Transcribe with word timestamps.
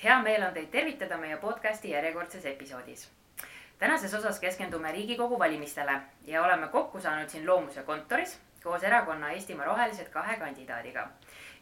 Hea 0.00 0.14
meel 0.24 0.40
on 0.46 0.54
teid 0.56 0.70
tervitada 0.72 1.16
meie 1.20 1.36
podcasti 1.36 1.90
järjekordses 1.90 2.44
episoodis. 2.46 3.10
tänases 3.78 4.14
osas 4.14 4.38
keskendume 4.40 4.92
Riigikogu 4.92 5.38
valimistele 5.38 6.00
ja 6.26 6.42
oleme 6.42 6.68
kokku 6.68 7.00
saanud 7.00 7.28
siin 7.28 7.46
Loomuse 7.46 7.82
kontoris 7.82 8.40
koos 8.62 8.82
erakonna 8.82 9.30
Eestimaa 9.30 9.66
Rohelised 9.66 10.08
kahe 10.08 10.36
kandidaadiga. 10.36 11.08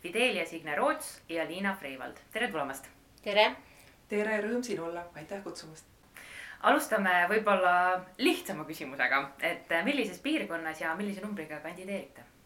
Fidelia 0.02 0.46
Signe 0.46 0.76
Roots 0.76 1.22
ja 1.28 1.48
Liina 1.48 1.74
Freivald, 1.80 2.16
tere 2.32 2.48
tulemast. 2.48 2.86
tere. 3.22 3.56
tere, 4.08 4.40
rõõm 4.40 4.62
siin 4.62 4.80
olla, 4.80 5.04
aitäh 5.14 5.42
kutsumast. 5.42 5.84
alustame 6.60 7.26
võib-olla 7.28 8.00
lihtsama 8.18 8.64
küsimusega, 8.64 9.30
et 9.40 9.78
millises 9.84 10.18
piirkonnas 10.18 10.80
ja 10.80 10.94
millise 10.94 11.20
numbriga 11.20 11.60
kandideerite? 11.60 12.37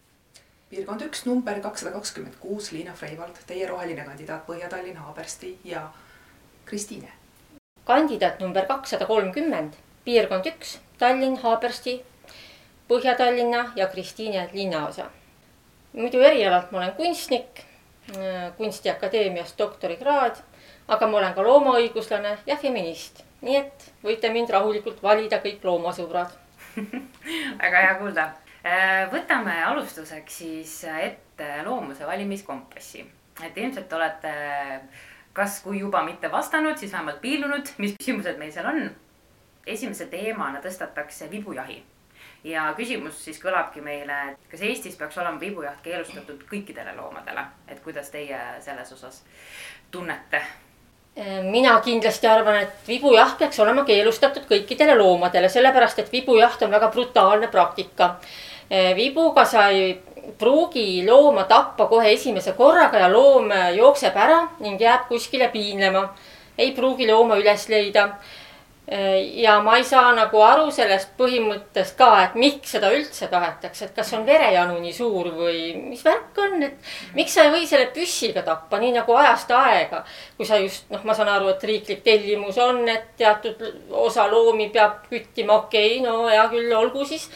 Piirkond 0.73 1.03
üks, 1.05 1.27
number 1.29 1.59
kakssada 1.61 1.91
kakskümmend 1.93 2.39
kuus, 2.41 2.71
Liina 2.73 2.95
Freivald, 2.97 3.37
teie 3.47 3.67
roheline 3.69 4.07
kandidaat 4.07 4.47
Põhja-Tallinn, 4.47 4.97
Haabersti 4.97 5.59
ja 5.69 5.83
Kristiine. 6.65 7.12
kandidaat 7.85 8.41
number 8.41 8.65
kakssada 8.67 9.07
kolmkümmend, 9.07 9.75
piirkond 10.05 10.48
üks, 10.48 10.79
Tallinn, 10.98 11.37
Haabersti, 11.43 11.98
Põhja-Tallinna 12.89 13.67
ja 13.77 13.87
Kristiine 13.87 14.48
linnaosa. 14.53 15.11
muidu 15.93 16.20
erialalt 16.20 16.73
ma 16.73 16.78
olen 16.78 16.93
kunstnik, 16.93 17.65
kunstiakadeemiast 18.56 19.59
doktorikraad, 19.59 20.41
aga 20.89 21.06
ma 21.06 21.19
olen 21.19 21.34
ka 21.34 21.43
loomaõiguslane 21.43 22.39
ja 22.47 22.56
feminist, 22.56 23.25
nii 23.43 23.56
et 23.56 23.93
võite 24.05 24.33
mind 24.33 24.50
rahulikult 24.50 25.03
valida 25.03 25.37
kõik 25.45 25.65
loomasõbrad 25.65 26.33
väga 27.62 27.84
hea 27.84 27.98
kuulda 28.00 28.33
Äh, 28.33 28.42
võtame 29.13 29.57
alustuseks 29.67 30.37
siis 30.39 30.75
ette 30.87 31.63
loomuse 31.67 32.07
valimiskompassi, 32.07 33.05
et 33.43 33.57
ilmselt 33.59 33.93
olete 33.93 34.35
kas, 35.33 35.61
kui 35.65 35.81
juba 35.81 36.03
mitte 36.07 36.31
vastanud, 36.31 36.77
siis 36.79 36.93
vähemalt 36.93 37.21
piilunud, 37.21 37.73
mis 37.83 37.97
küsimused 37.99 38.39
meil 38.39 38.53
seal 38.53 38.69
on. 38.71 38.85
esimese 39.67 40.07
teemana 40.11 40.59
tõstatakse 40.59 41.31
vibujahi 41.31 41.83
ja 42.45 42.73
küsimus 42.77 43.21
siis 43.25 43.39
kõlabki 43.43 43.83
meile, 43.83 44.17
et 44.33 44.51
kas 44.51 44.65
Eestis 44.67 44.97
peaks 44.99 45.19
olema 45.19 45.41
vibujaht 45.41 45.81
keelustatud 45.85 46.43
kõikidele 46.51 46.97
loomadele, 46.97 47.45
et 47.69 47.81
kuidas 47.85 48.11
teie 48.11 48.39
selles 48.61 48.93
osas 48.93 49.23
tunnete? 49.91 50.43
mina 51.53 51.75
kindlasti 51.85 52.27
arvan, 52.27 52.63
et 52.65 52.87
vibujaht 52.89 53.37
peaks 53.39 53.59
olema 53.61 53.85
keelustatud 53.85 54.47
kõikidele 54.49 54.95
loomadele, 54.97 55.49
sellepärast 55.53 55.99
et 56.01 56.13
vibujaht 56.13 56.63
on 56.65 56.71
väga 56.73 56.89
brutaalne 56.89 57.51
praktika 57.53 58.15
vibuga 58.97 59.45
sa 59.45 59.67
ei 59.69 60.01
pruugi 60.39 61.05
looma 61.06 61.45
tappa 61.45 61.87
kohe 61.87 62.12
esimese 62.12 62.53
korraga 62.56 62.98
ja 62.98 63.09
loom 63.12 63.51
jookseb 63.77 64.17
ära 64.17 64.39
ning 64.61 64.81
jääb 64.81 65.09
kuskile 65.09 65.48
piinlema. 65.53 66.09
ei 66.59 66.73
pruugi 66.73 67.06
looma 67.09 67.37
üles 67.41 67.69
leida. 67.69 68.09
Eh, 68.89 69.41
ja 69.41 69.61
ma 69.62 69.77
ei 69.78 69.84
saa 69.87 70.11
nagu 70.12 70.41
aru 70.43 70.67
sellest 70.75 71.12
põhimõttest 71.17 71.95
ka, 71.97 72.09
et 72.25 72.34
miks 72.34 72.75
seda 72.75 72.91
üldse 72.93 73.28
tahetakse, 73.31 73.87
et 73.87 73.95
kas 73.95 74.11
on 74.19 74.27
verejanu 74.27 74.75
nii 74.83 74.93
suur 74.93 75.28
või 75.37 75.61
mis 75.78 76.03
värk 76.05 76.41
on, 76.43 76.56
et 76.66 76.91
miks 77.15 77.33
sa 77.33 77.47
ei 77.47 77.53
või 77.54 77.69
selle 77.71 77.87
püssiga 77.94 78.43
tappa, 78.43 78.81
nii 78.83 78.91
nagu 78.99 79.15
ajast 79.16 79.54
aega. 79.54 80.03
kui 80.37 80.44
sa 80.44 80.59
just 80.59 80.91
noh, 80.91 81.06
ma 81.06 81.15
saan 81.15 81.31
aru, 81.31 81.54
et 81.54 81.65
riiklik 81.71 82.03
tellimus 82.03 82.59
on, 82.59 82.83
et 82.89 83.15
teatud 83.16 83.62
osa 84.03 84.27
loomi 84.27 84.69
peab 84.75 85.06
küttima, 85.09 85.62
okei 85.62 86.00
okay,, 86.00 86.04
no 86.04 86.27
hea 86.27 86.49
küll, 86.50 86.75
olgu 86.83 87.06
siis 87.06 87.31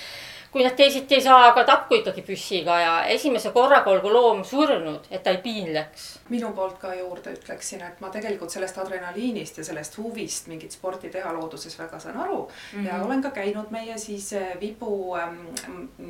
kui 0.57 0.65
nad 0.65 0.73
teisiti 0.73 1.19
ei 1.19 1.21
saa, 1.21 1.51
aga 1.51 1.67
tapku 1.69 1.99
ikkagi 1.99 2.23
püssiga 2.25 2.79
ja 2.81 2.93
esimese 3.13 3.51
korraga 3.53 3.91
olgu 3.93 4.09
loom 4.09 4.39
surnud, 4.49 5.05
et 5.13 5.21
ta 5.23 5.35
ei 5.35 5.43
piinleks. 5.45 6.07
minu 6.33 6.49
poolt 6.57 6.79
ka 6.81 6.95
juurde 6.97 7.35
ütleksin, 7.37 7.83
et 7.85 8.01
ma 8.01 8.09
tegelikult 8.15 8.51
sellest 8.51 8.79
adrenaliinist 8.81 9.61
ja 9.61 9.65
sellest 9.69 9.99
huvist 10.01 10.49
mingit 10.49 10.73
sporti 10.73 11.11
teha 11.13 11.35
looduses 11.37 11.77
väga 11.79 12.01
saan 12.01 12.17
aru 12.25 12.39
mm. 12.47 12.79
-hmm. 12.79 12.87
ja 12.87 13.03
olen 13.05 13.23
ka 13.23 13.31
käinud 13.37 13.71
meie 13.71 13.99
siis 13.99 14.33
eh, 14.33 14.57
vibu 14.61 15.15
ähm, 15.17 15.37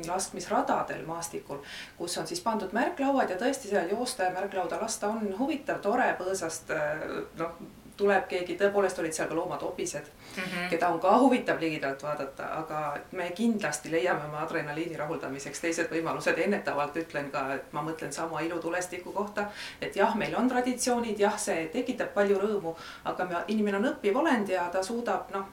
laskmisradadel 0.07 1.03
maastikul, 1.05 1.59
kus 1.97 2.17
on 2.17 2.27
siis 2.27 2.41
pandud 2.41 2.71
märklauad 2.71 3.29
ja 3.29 3.35
tõesti 3.35 3.67
seal 3.69 3.89
joosta 3.89 4.23
ja 4.23 4.31
märklauda 4.31 4.79
lasta 4.81 5.07
on 5.07 5.35
huvitav, 5.39 5.81
tore, 5.81 6.15
põõsast 6.19 6.71
eh, 6.71 7.03
noh 7.35 7.59
tuleb 7.97 8.27
keegi, 8.29 8.55
tõepoolest 8.59 8.99
olid 9.01 9.15
seal 9.15 9.29
ka 9.29 9.35
loomatobised 9.35 10.05
mm, 10.05 10.43
-hmm. 10.43 10.69
keda 10.69 10.89
on 10.89 10.99
ka 10.99 11.17
huvitav 11.19 11.59
ligidalt 11.59 12.03
vaadata, 12.03 12.49
aga 12.59 12.97
me 13.11 13.29
kindlasti 13.31 13.91
leiame 13.91 14.25
oma 14.29 14.43
adrenaliini 14.45 14.97
rahuldamiseks 14.97 15.61
teised 15.61 15.91
võimalused. 15.91 16.37
ennetavalt 16.45 16.95
ütlen 16.95 17.31
ka, 17.31 17.53
et 17.55 17.73
ma 17.73 17.81
mõtlen 17.81 18.11
sama 18.11 18.41
ilutulestiku 18.41 19.11
kohta, 19.11 19.45
et 19.81 19.95
jah, 19.95 20.15
meil 20.15 20.35
on 20.35 20.49
traditsioonid, 20.49 21.19
jah, 21.19 21.39
see 21.39 21.67
tekitab 21.73 22.13
palju 22.13 22.39
rõõmu, 22.39 22.75
aga 23.05 23.25
me, 23.25 23.35
inimene 23.47 23.77
on 23.77 23.89
õppiv 23.93 24.17
olend 24.17 24.49
ja 24.49 24.69
ta 24.69 24.83
suudab 24.83 25.31
noh, 25.33 25.45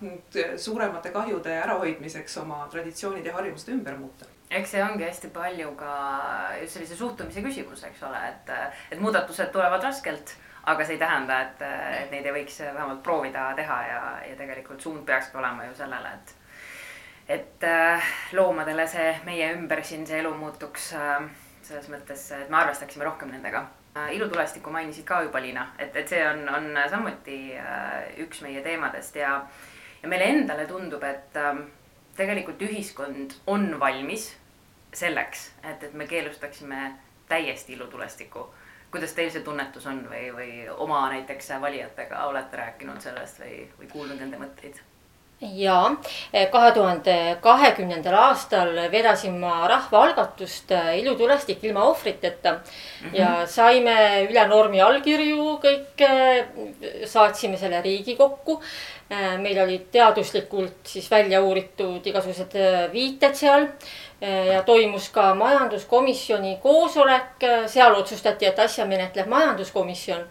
suuremate 0.57 1.11
kahjude 1.11 1.59
ärahoidmiseks 1.63 2.37
oma 2.39 2.69
traditsioonid 2.71 3.27
ja 3.27 3.35
harjumused 3.35 3.69
ümber 3.69 3.97
muuta 3.97 4.25
eks 4.51 4.71
see 4.71 4.83
ongi 4.85 5.05
hästi 5.05 5.29
palju 5.35 5.73
ka 5.79 5.93
just 6.61 6.77
sellise 6.77 6.97
suhtumise 6.97 7.43
küsimus, 7.43 7.85
eks 7.89 8.03
ole, 8.07 8.21
et, 8.29 8.51
et 8.93 9.01
muudatused 9.01 9.51
tulevad 9.53 9.83
raskelt 9.83 10.37
aga 10.67 10.85
see 10.85 10.97
ei 10.97 11.01
tähenda, 11.01 11.41
et, 11.43 11.63
et 12.01 12.11
neid 12.15 12.27
ei 12.27 12.35
võiks 12.39 12.59
vähemalt 12.65 13.03
proovida 13.05 13.51
teha 13.57 13.79
ja, 13.89 14.01
ja 14.31 14.37
tegelikult 14.39 14.81
suund 14.81 15.05
peakski 15.07 15.39
olema 15.41 15.67
ju 15.69 15.77
sellele, 15.77 16.13
et, 16.17 16.35
et 17.37 17.67
äh, 17.69 18.13
loomadele 18.37 18.87
see 18.89 19.11
meie 19.27 19.51
ümber 19.57 19.85
siin 19.85 20.07
see 20.09 20.23
elu 20.23 20.33
muutuks 20.39 20.93
äh, 20.99 21.27
selles 21.65 21.89
mõttes, 21.93 22.27
et 22.37 22.53
me 22.53 22.61
arvestaksime 22.63 23.05
rohkem 23.05 23.33
nendega. 23.35 23.67
Äh, 23.95 24.15
ilutulestikku 24.17 24.73
mainisid 24.73 25.07
ka 25.09 25.23
juba, 25.27 25.43
Liina, 25.45 25.69
et, 25.79 25.97
et 25.97 26.09
see 26.09 26.25
on, 26.27 26.45
on 26.49 26.83
samuti 26.91 27.39
üks 28.25 28.43
meie 28.47 28.65
teemadest 28.65 29.21
ja, 29.21 29.37
ja 30.03 30.11
meile 30.11 30.33
endale 30.33 30.67
tundub, 30.71 31.05
et 31.05 31.37
tegelikult 32.17 32.63
ühiskond 32.63 33.37
on 33.51 33.73
valmis 33.81 34.31
selleks, 34.95 35.49
et, 35.63 35.83
et 35.83 35.95
me 35.95 36.07
keelustaksime 36.07 36.93
täiesti 37.29 37.75
ilutulestiku 37.75 38.45
kuidas 38.95 39.15
teil 39.17 39.31
see 39.35 39.43
tunnetus 39.43 39.87
on 39.91 40.05
või, 40.07 40.31
või 40.37 40.51
oma 40.87 41.05
näiteks 41.11 41.55
valijatega 41.61 42.27
olete 42.31 42.63
rääkinud 42.63 43.03
sellest 43.03 43.43
või, 43.43 43.65
või 43.79 43.91
kuulnud 43.93 44.21
nende 44.23 44.39
mõtteid? 44.41 44.83
ja 45.53 45.79
kahe 46.53 46.71
tuhande 46.73 47.15
kahekümnendal 47.43 48.15
aastal 48.17 48.71
vedasin 48.93 49.35
ma 49.41 49.67
rahvaalgatust 49.69 50.71
Ilutulestik 51.01 51.65
ilma 51.65 51.83
ohvriteta 51.91 52.53
mm 52.53 52.61
-hmm. 52.61 53.17
ja 53.19 53.47
saime 53.47 53.97
üle 54.31 54.47
normi 54.49 54.81
allkirju 54.81 55.59
kõik, 55.65 56.07
saatsime 57.07 57.57
selle 57.57 57.83
Riigikokku. 57.83 58.61
meil 59.39 59.59
olid 59.63 59.91
teaduslikult 59.93 60.87
siis 60.87 61.11
välja 61.11 61.43
uuritud 61.43 62.07
igasugused 62.07 62.55
viited 62.93 63.35
seal 63.35 63.69
Eh, 64.14 64.14
ja 64.53 64.63
toimus 64.63 65.09
ka 65.09 65.35
majanduskomisjoni 65.35 66.59
koosolek, 66.63 67.43
eh, 67.43 67.69
seal 67.69 67.95
otsustati, 67.95 68.47
et 68.47 68.59
asja 68.59 68.87
menetleb 68.87 69.27
majanduskomisjon. 69.27 70.27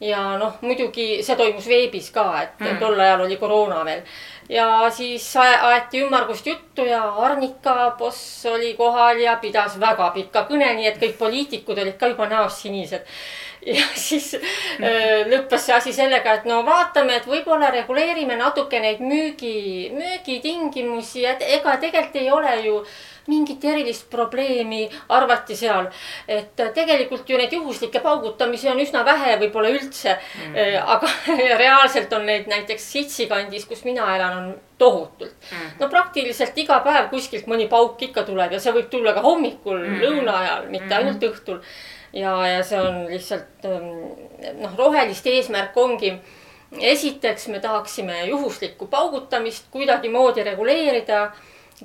ja 0.00 0.20
noh, 0.38 0.60
muidugi 0.62 1.24
see 1.26 1.34
toimus 1.36 1.64
veebis 1.66 2.12
ka, 2.14 2.24
et 2.42 2.60
mm. 2.60 2.76
tol 2.78 3.00
ajal 3.00 3.24
oli 3.24 3.36
koroona 3.36 3.84
veel. 3.84 4.02
ja 4.48 4.90
siis 4.90 5.26
aeti 5.36 6.04
ümmargust 6.04 6.46
juttu 6.46 6.84
ja 6.84 7.02
Arnika 7.26 7.96
boss 7.98 8.46
oli 8.46 8.74
kohal 8.74 9.18
ja 9.18 9.36
pidas 9.36 9.80
väga 9.80 10.10
pika 10.14 10.46
kõne, 10.50 10.70
nii 10.74 10.86
et 10.86 11.02
kõik 11.02 11.18
poliitikud 11.18 11.78
olid 11.78 11.98
ka 11.98 12.14
juba 12.14 12.28
näost 12.30 12.62
sinised 12.62 13.04
ja 13.66 13.84
siis 13.94 14.34
äh, 14.34 15.26
lõppes 15.28 15.66
see 15.66 15.74
asi 15.74 15.92
sellega, 15.92 16.38
et 16.38 16.48
no 16.48 16.60
vaatame, 16.66 17.18
et 17.18 17.26
võib-olla 17.26 17.70
reguleerime 17.74 18.36
natuke 18.38 18.80
neid 18.82 19.02
müügi, 19.02 19.90
müügitingimusi, 19.96 21.24
et 21.26 21.42
ega 21.58 21.76
tegelikult 21.82 22.20
ei 22.22 22.30
ole 22.30 22.54
ju 22.66 22.80
mingit 23.28 23.64
erilist 23.64 24.08
probleemi, 24.10 24.88
arvati 25.08 25.56
seal. 25.56 25.90
et 26.28 26.62
tegelikult 26.74 27.28
ju 27.28 27.38
neid 27.38 27.52
juhuslikke 27.52 28.00
paugutamisi 28.04 28.68
on 28.68 28.80
üsna 28.80 29.04
vähe, 29.04 29.36
võib-olla 29.42 29.72
üldse 29.74 30.14
mm. 30.14 30.54
-hmm. 30.54 30.80
aga 30.96 31.12
reaalselt 31.64 32.12
on 32.12 32.26
neid 32.26 32.48
näiteks 32.48 32.92
Sitsi 32.92 33.26
kandis, 33.26 33.66
kus 33.68 33.84
mina 33.84 34.14
elan, 34.16 34.38
on 34.38 34.54
tohutult 34.78 35.34
mm. 35.34 35.58
-hmm. 35.58 35.76
no 35.80 35.88
praktiliselt 35.88 36.58
iga 36.58 36.80
päev 36.80 37.10
kuskilt 37.10 37.46
mõni 37.46 37.68
pauk 37.68 38.02
ikka 38.02 38.22
tuleb 38.22 38.52
ja 38.52 38.60
see 38.60 38.72
võib 38.72 38.88
tulla 38.90 39.12
ka 39.12 39.20
hommikul 39.20 39.78
mm, 39.78 39.94
-hmm. 39.94 40.02
lõuna 40.02 40.40
ajal, 40.40 40.66
mitte 40.66 40.86
mm 40.86 40.90
-hmm. 40.90 40.98
ainult 40.98 41.22
õhtul 41.22 41.60
ja, 42.12 42.46
ja 42.46 42.64
see 42.64 42.80
on 42.80 43.06
lihtsalt 43.10 43.64
ähm, 43.64 44.62
noh, 44.62 44.76
roheliste 44.76 45.30
eesmärk 45.30 45.76
ongi. 45.76 46.18
esiteks 46.80 47.48
me 47.48 47.60
tahaksime 47.60 48.26
juhuslikku 48.26 48.86
paugutamist 48.86 49.64
kuidagimoodi 49.70 50.42
reguleerida 50.44 51.30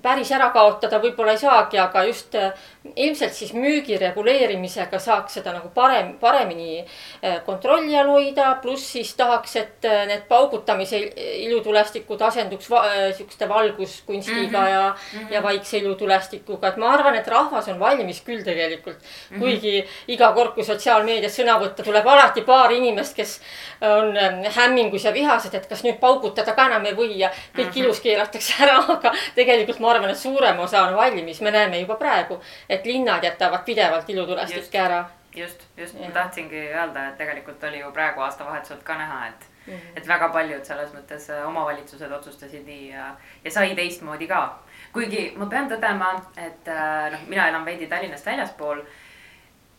päris 0.01 0.31
ära 0.33 0.49
kaotada 0.53 0.99
võib-olla 1.01 1.33
ei 1.35 1.41
saagi, 1.41 1.77
aga 1.81 2.03
just 2.07 2.35
äh, 2.39 2.53
ilmselt 2.95 3.33
siis 3.35 3.53
müügi 3.53 3.97
reguleerimisega 4.01 4.99
saaks 4.99 5.37
seda 5.37 5.53
nagu 5.53 5.69
parem, 5.75 6.13
paremini 6.21 6.79
äh, 6.81 7.39
kontrolli 7.45 7.95
all 7.99 8.09
hoida, 8.13 8.55
pluss 8.63 8.93
siis 8.95 9.13
tahaks, 9.19 9.55
et 9.61 9.87
äh, 9.89 10.05
need 10.09 10.25
paugutamise 10.29 10.99
ilutulestikud 11.45 12.21
asenduks 12.29 12.69
va 12.71 12.83
sihukeste 13.17 13.49
valguskunstiga 13.49 14.59
mm 14.59 14.65
-hmm. 14.65 14.71
ja 14.71 14.95
mm, 14.95 15.19
-hmm. 15.19 15.33
ja 15.33 15.43
vaikse 15.43 15.77
ilutulestikuga, 15.77 16.67
et 16.67 16.77
ma 16.77 16.93
arvan, 16.93 17.15
et 17.15 17.27
rahvas 17.27 17.67
on 17.67 17.79
valmis 17.79 18.21
küll 18.21 18.43
tegelikult 18.43 18.97
mm. 18.97 19.35
-hmm. 19.35 19.39
kuigi 19.39 19.85
iga 20.07 20.31
kord, 20.31 20.53
kui 20.53 20.63
sotsiaalmeedias 20.63 21.39
sõna 21.39 21.59
võtta, 21.59 21.83
tuleb 21.83 22.07
alati 22.07 22.41
paar 22.41 22.71
inimest, 22.71 23.15
kes 23.15 23.41
on 23.81 24.17
hämmingus 24.55 25.03
ja 25.03 25.13
vihased, 25.13 25.53
et 25.53 25.67
kas 25.67 25.83
nüüd 25.83 25.99
paugutada 25.99 26.53
ka 26.53 26.65
enam 26.65 26.85
ei 26.85 26.95
või 26.95 27.17
ja 27.17 27.29
kõik 27.29 27.65
mm 27.65 27.71
-hmm. 27.71 27.79
ilus 27.83 27.99
keelatakse 27.99 28.63
ära, 28.63 28.77
aga 28.95 29.11
tegelikult 29.35 29.82
ma 29.83 29.91
arvan, 29.91 30.13
et 30.13 30.19
suurem 30.19 30.59
osa 30.63 30.85
on 30.87 30.95
valmis, 30.97 31.41
me 31.41 31.51
näeme 31.51 31.79
juba 31.83 31.97
praegu, 31.99 32.39
et 32.69 32.85
linnad 32.85 33.23
jätavad 33.23 33.65
pidevalt 33.67 34.09
ilutulestikke 34.09 34.79
ära. 34.79 35.03
just, 35.35 35.63
just, 35.77 35.99
ma 35.99 36.11
tahtsingi 36.13 36.67
öelda, 36.69 37.07
et 37.09 37.17
tegelikult 37.17 37.63
oli 37.63 37.79
ju 37.79 37.91
praegu 37.91 38.21
aastavahetuselt 38.21 38.83
ka 38.83 38.97
näha, 38.97 39.27
et 39.27 39.47
mm, 39.65 39.73
-hmm. 39.73 39.97
et 39.97 40.07
väga 40.07 40.29
paljud 40.29 40.65
selles 40.65 40.93
mõttes 40.93 41.29
äh, 41.29 41.47
omavalitsused 41.47 42.11
otsustasid 42.11 42.65
nii 42.65 42.89
ja, 42.89 43.15
ja 43.43 43.51
sai 43.51 43.75
teistmoodi 43.75 44.27
ka. 44.27 44.59
kuigi 44.93 45.33
ma 45.37 45.45
pean 45.45 45.69
tõdema, 45.71 46.13
et 46.37 46.67
äh, 46.67 47.11
noh, 47.11 47.27
mina 47.27 47.47
elan 47.49 47.65
veidi 47.65 47.87
Tallinnast 47.87 48.25
väljaspool. 48.25 48.81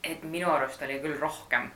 et 0.05 0.23
minu 0.23 0.51
arust 0.51 0.83
oli 0.83 0.99
küll 1.01 1.21
rohkem 1.21 1.71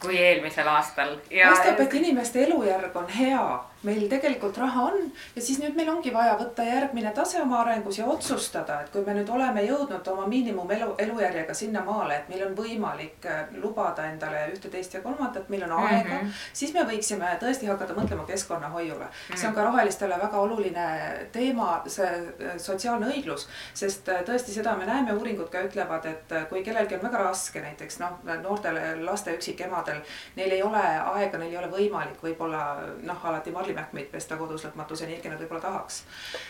kui 0.00 0.18
eelmisel 0.18 0.68
aastal. 0.68 1.16
paistab, 1.28 1.80
et 1.80 1.94
inimeste 1.94 2.44
elujärg 2.44 2.96
on 2.96 3.08
hea 3.08 3.64
meil 3.84 4.06
tegelikult 4.08 4.56
raha 4.58 4.86
on 4.90 5.00
ja 5.36 5.42
siis 5.42 5.58
nüüd 5.60 5.76
meil 5.76 5.90
ongi 5.92 6.12
vaja 6.14 6.34
võtta 6.40 6.64
järgmine 6.66 7.12
tase 7.16 7.40
oma 7.42 7.60
arengus 7.62 7.98
ja 7.98 8.06
otsustada, 8.08 8.80
et 8.82 8.90
kui 8.92 9.04
me 9.06 9.14
nüüd 9.18 9.28
oleme 9.30 9.64
jõudnud 9.66 10.08
oma 10.12 10.26
miinimum 10.30 10.70
elu, 10.76 10.90
elujärjega 11.04 11.54
sinnamaale, 11.54 12.16
et 12.16 12.30
meil 12.32 12.46
on 12.46 12.54
võimalik 12.56 13.28
äh, 13.28 13.52
lubada 13.60 14.06
endale 14.08 14.46
ühte, 14.52 14.70
teist 14.72 14.96
ja 14.96 15.02
kolmandat, 15.04 15.48
meil 15.52 15.66
on 15.68 15.76
aega 15.78 16.14
mm, 16.14 16.20
-hmm. 16.20 16.46
siis 16.52 16.72
me 16.74 16.84
võiksime 16.88 17.34
tõesti 17.42 17.68
hakata 17.68 17.96
mõtlema 17.98 18.24
keskkonnahoiule 18.28 19.04
mm. 19.04 19.10
-hmm. 19.10 19.40
see 19.40 19.48
on 19.48 19.54
ka 19.54 19.64
rohelistele 19.68 20.18
väga 20.22 20.40
oluline 20.40 20.86
teema, 21.32 21.82
see 21.86 22.08
äh, 22.08 22.56
sotsiaalne 22.56 23.12
õiglus, 23.12 23.48
sest 23.74 24.08
äh, 24.08 24.24
tõesti 24.24 24.56
seda 24.56 24.76
me 24.76 24.86
näeme, 24.86 25.12
uuringud 25.12 25.50
ka 25.52 25.64
ütlevad, 25.68 26.06
et 26.06 26.34
kui 26.48 26.64
kellelgi 26.64 26.96
on 26.96 27.04
väga 27.04 27.18
raske, 27.28 27.60
näiteks 27.60 28.00
noh, 28.00 28.18
noortele 28.42 29.04
laste 29.04 29.34
üksikemadel, 29.36 30.00
neil 30.36 30.50
ei 30.50 30.62
ole 30.62 30.82
aega, 31.14 31.38
neil 31.38 31.52
ei 31.52 31.58
ole 31.58 31.70
võimalik 31.70 32.22
võib-olla 32.22 32.64
noh, 33.02 33.24
alati 33.24 33.50
marli 33.50 33.73
välimähkmeid 33.74 34.06
pesta 34.10 34.36
kodus 34.36 34.64
lõpmatuseni, 34.64 35.16
ehkki 35.16 35.28
nad 35.28 35.40
võib-olla 35.40 35.60
tahaks. 35.60 36.02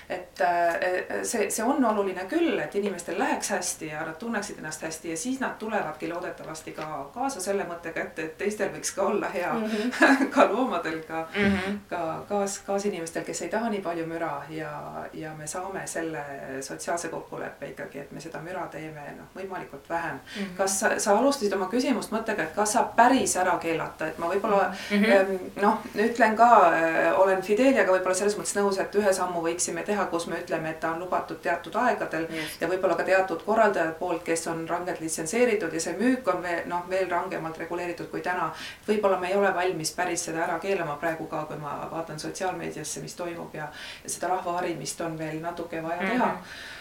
et 0.09 0.41
äh, 0.41 1.23
see, 1.23 1.51
see 1.51 1.65
on 1.65 1.85
oluline 1.85 2.25
küll, 2.29 2.59
et 2.59 2.75
inimestel 2.75 3.19
läheks 3.19 3.51
hästi 3.51 3.87
ja 3.87 4.05
nad 4.05 4.17
tunneksid 4.21 4.59
ennast 4.59 4.83
hästi 4.83 5.11
ja 5.11 5.17
siis 5.17 5.41
nad 5.41 5.57
tulevadki 5.59 6.09
loodetavasti 6.13 6.73
ka 6.73 7.11
kaasa 7.15 7.41
selle 7.41 7.65
mõttega, 7.65 8.05
et, 8.05 8.19
et 8.19 8.37
teistel 8.39 8.73
võiks 8.75 8.93
ka 8.95 9.03
olla 9.03 9.29
hea 9.29 9.53
mm, 9.53 9.65
-hmm. 9.65 10.29
ka 10.35 10.49
loomadel, 10.53 11.01
ka 11.09 11.27
mm, 11.37 11.57
-hmm. 11.57 11.79
ka 11.89 12.25
kaas, 12.29 12.59
kaasinimestel, 12.67 13.25
kes 13.25 13.43
ei 13.43 13.49
taha 13.49 13.71
nii 13.71 13.81
palju 13.81 14.07
müra 14.07 14.43
ja, 14.51 15.05
ja 15.13 15.35
me 15.35 15.47
saame 15.47 15.87
selle 15.87 16.25
sotsiaalse 16.61 17.09
kokkuleppe 17.09 17.67
ikkagi, 17.67 17.99
et 17.99 18.13
me 18.13 18.21
seda 18.21 18.43
müra 18.43 18.67
teeme 18.71 19.09
noh, 19.17 19.33
võimalikult 19.37 19.89
vähem 19.89 20.15
mm. 20.15 20.43
-hmm. 20.43 20.57
kas 20.57 20.81
sa, 20.81 20.99
sa 20.99 21.19
alustasid 21.19 21.53
oma 21.53 21.69
küsimust 21.73 22.13
mõttega, 22.13 22.43
et 22.43 22.55
kas 22.55 22.73
saab 22.73 22.97
päris 22.97 23.37
ära 23.37 23.59
keelata, 23.59 24.07
et 24.07 24.19
ma 24.19 24.29
võib-olla 24.29 24.75
mm 24.91 25.03
-hmm. 25.05 25.63
noh, 25.63 25.79
ütlen 25.95 26.37
ka 26.37 26.51
äh, 26.73 27.14
olen 27.17 27.43
Fideliaga 27.43 27.93
võib-olla 27.93 28.15
selles 28.15 28.37
mõttes 28.39 28.55
nõus, 28.57 28.79
et 28.83 28.95
ühe 28.99 29.13
sammu 29.13 29.43
võiksime 29.45 29.85
teha, 29.87 30.07
kus 30.13 30.27
me 30.31 30.41
ütleme, 30.43 30.71
et 30.71 30.81
ta 30.81 30.93
on 30.95 31.03
lubatud 31.05 31.41
teatud 31.43 31.75
aegadel 31.81 32.27
Just. 32.31 32.61
ja 32.61 32.69
võib-olla 32.69 32.97
ka 32.99 33.07
teatud 33.09 33.43
korraldajad 33.47 33.97
poolt, 33.99 34.23
kes 34.27 34.47
on 34.53 34.65
rangelt 34.69 35.01
litsenseeritud 35.01 35.73
ja 35.75 35.81
see 35.81 35.97
müük 35.99 36.29
on 36.35 36.43
veel 36.43 36.69
noh, 36.71 36.87
veel 36.91 37.09
rangemalt 37.11 37.59
reguleeritud 37.59 38.11
kui 38.13 38.23
täna. 38.25 38.53
võib-olla 38.89 39.19
me 39.21 39.33
ei 39.33 39.37
ole 39.41 39.55
valmis 39.55 39.93
päris 39.97 40.29
seda 40.29 40.45
ära 40.47 40.59
keelama 40.59 40.97
praegu 41.01 41.27
ka, 41.27 41.45
kui 41.51 41.59
ma 41.61 41.77
vaatan 41.91 42.21
sotsiaalmeediasse, 42.21 43.01
mis 43.01 43.15
toimub 43.15 43.55
ja, 43.55 43.69
ja 44.05 44.11
seda 44.17 44.33
rahva 44.37 44.59
harimist 44.61 45.01
on 45.01 45.19
veel 45.19 45.41
natuke 45.43 45.83
vaja 45.83 46.01
teha 46.01 46.33
mm. 46.33 46.41
-hmm 46.41 46.74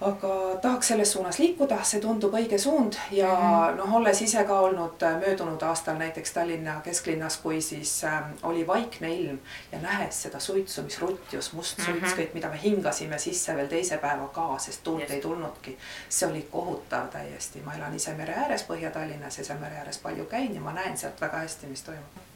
aga 0.00 0.28
tahaks 0.62 0.88
selles 0.88 1.12
suunas 1.12 1.38
liikuda, 1.38 1.78
see 1.88 2.00
tundub 2.04 2.34
õige 2.36 2.58
suund 2.60 2.98
ja 3.10 3.28
mm 3.28 3.44
-hmm. 3.44 3.76
noh, 3.78 3.94
olles 3.96 4.20
ise 4.22 4.44
ka 4.44 4.58
olnud 4.60 5.02
äh, 5.02 5.16
möödunud 5.20 5.62
aastal 5.62 5.96
näiteks 5.96 6.32
Tallinna 6.32 6.80
kesklinnas, 6.84 7.36
kui 7.36 7.60
siis 7.60 8.04
äh, 8.04 8.22
oli 8.42 8.66
vaikne 8.66 9.14
ilm 9.14 9.38
ja 9.72 9.78
nähes 9.78 10.22
seda 10.22 10.40
suitsu, 10.40 10.82
mis 10.82 11.00
rutjus, 11.00 11.52
must 11.52 11.76
suits 11.76 12.00
mm, 12.00 12.06
-hmm. 12.06 12.20
kõik, 12.20 12.34
mida 12.34 12.48
me 12.48 12.62
hingasime 12.62 13.18
sisse 13.18 13.56
veel 13.56 13.66
teise 13.66 13.98
päeva 13.98 14.28
ka, 14.28 14.58
sest 14.58 14.84
tuult 14.84 15.00
yes. 15.00 15.10
ei 15.10 15.20
tulnudki. 15.20 15.78
see 16.08 16.28
oli 16.28 16.48
kohutav 16.50 17.08
täiesti, 17.08 17.62
ma 17.64 17.74
elan 17.74 17.94
ise 17.94 18.14
mere 18.14 18.34
ääres 18.34 18.66
Põhja-Tallinnas 18.68 19.38
ja 19.38 19.44
seal 19.44 19.58
mere 19.58 19.76
ääres 19.76 19.98
palju 19.98 20.24
käin 20.24 20.54
ja 20.54 20.60
ma 20.60 20.72
näen 20.72 20.98
sealt 20.98 21.20
väga 21.20 21.36
hästi, 21.36 21.66
mis 21.66 21.82
toimub 21.82 22.26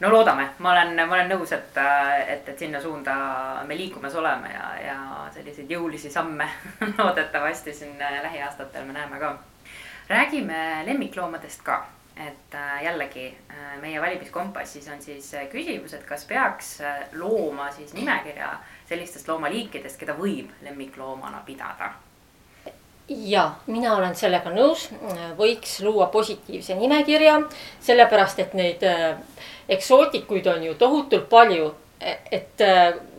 no 0.00 0.12
loodame, 0.12 0.48
ma 0.58 0.72
olen, 0.72 1.08
ma 1.08 1.14
olen 1.14 1.30
nõus, 1.32 1.52
et, 1.52 1.78
et, 2.28 2.48
et 2.48 2.58
sinna 2.58 2.80
suunda 2.80 3.14
me 3.66 3.76
liikumas 3.76 4.14
oleme 4.14 4.52
ja, 4.52 4.66
ja 4.86 4.98
selliseid 5.36 5.70
jõulisi 5.70 6.10
samme 6.12 6.48
loodetavasti 6.98 7.74
siin 7.74 7.98
lähiaastatel 7.98 8.84
me 8.84 8.96
näeme 8.96 9.20
ka. 9.20 9.36
räägime 10.08 10.82
lemmikloomadest 10.86 11.62
ka, 11.62 11.84
et 12.16 12.54
äh, 12.54 12.84
jällegi 12.84 13.26
äh, 13.50 13.76
meie 13.80 14.00
valimiskompassis 14.00 14.88
on 14.88 15.02
siis 15.02 15.32
küsimus, 15.52 15.94
et 15.94 16.04
kas 16.08 16.24
peaks 16.24 16.80
äh, 16.80 17.04
looma 17.12 17.70
siis 17.72 17.94
nimekirja 17.94 18.54
sellistest 18.88 19.28
loomaliikidest, 19.28 19.98
keda 20.00 20.16
võib 20.18 20.50
lemmikloomana 20.62 21.42
pidada 21.46 21.92
ja 23.08 23.50
mina 23.66 23.94
olen 23.96 24.16
sellega 24.18 24.50
nõus, 24.50 24.88
võiks 25.38 25.76
luua 25.84 26.08
positiivse 26.10 26.74
nimekirja, 26.74 27.36
sellepärast 27.80 28.40
et 28.42 28.54
neid 28.58 28.82
eksootikuid 29.68 30.46
on 30.50 30.64
ju 30.64 30.74
tohutult 30.74 31.28
palju. 31.30 31.74
Et 32.00 32.62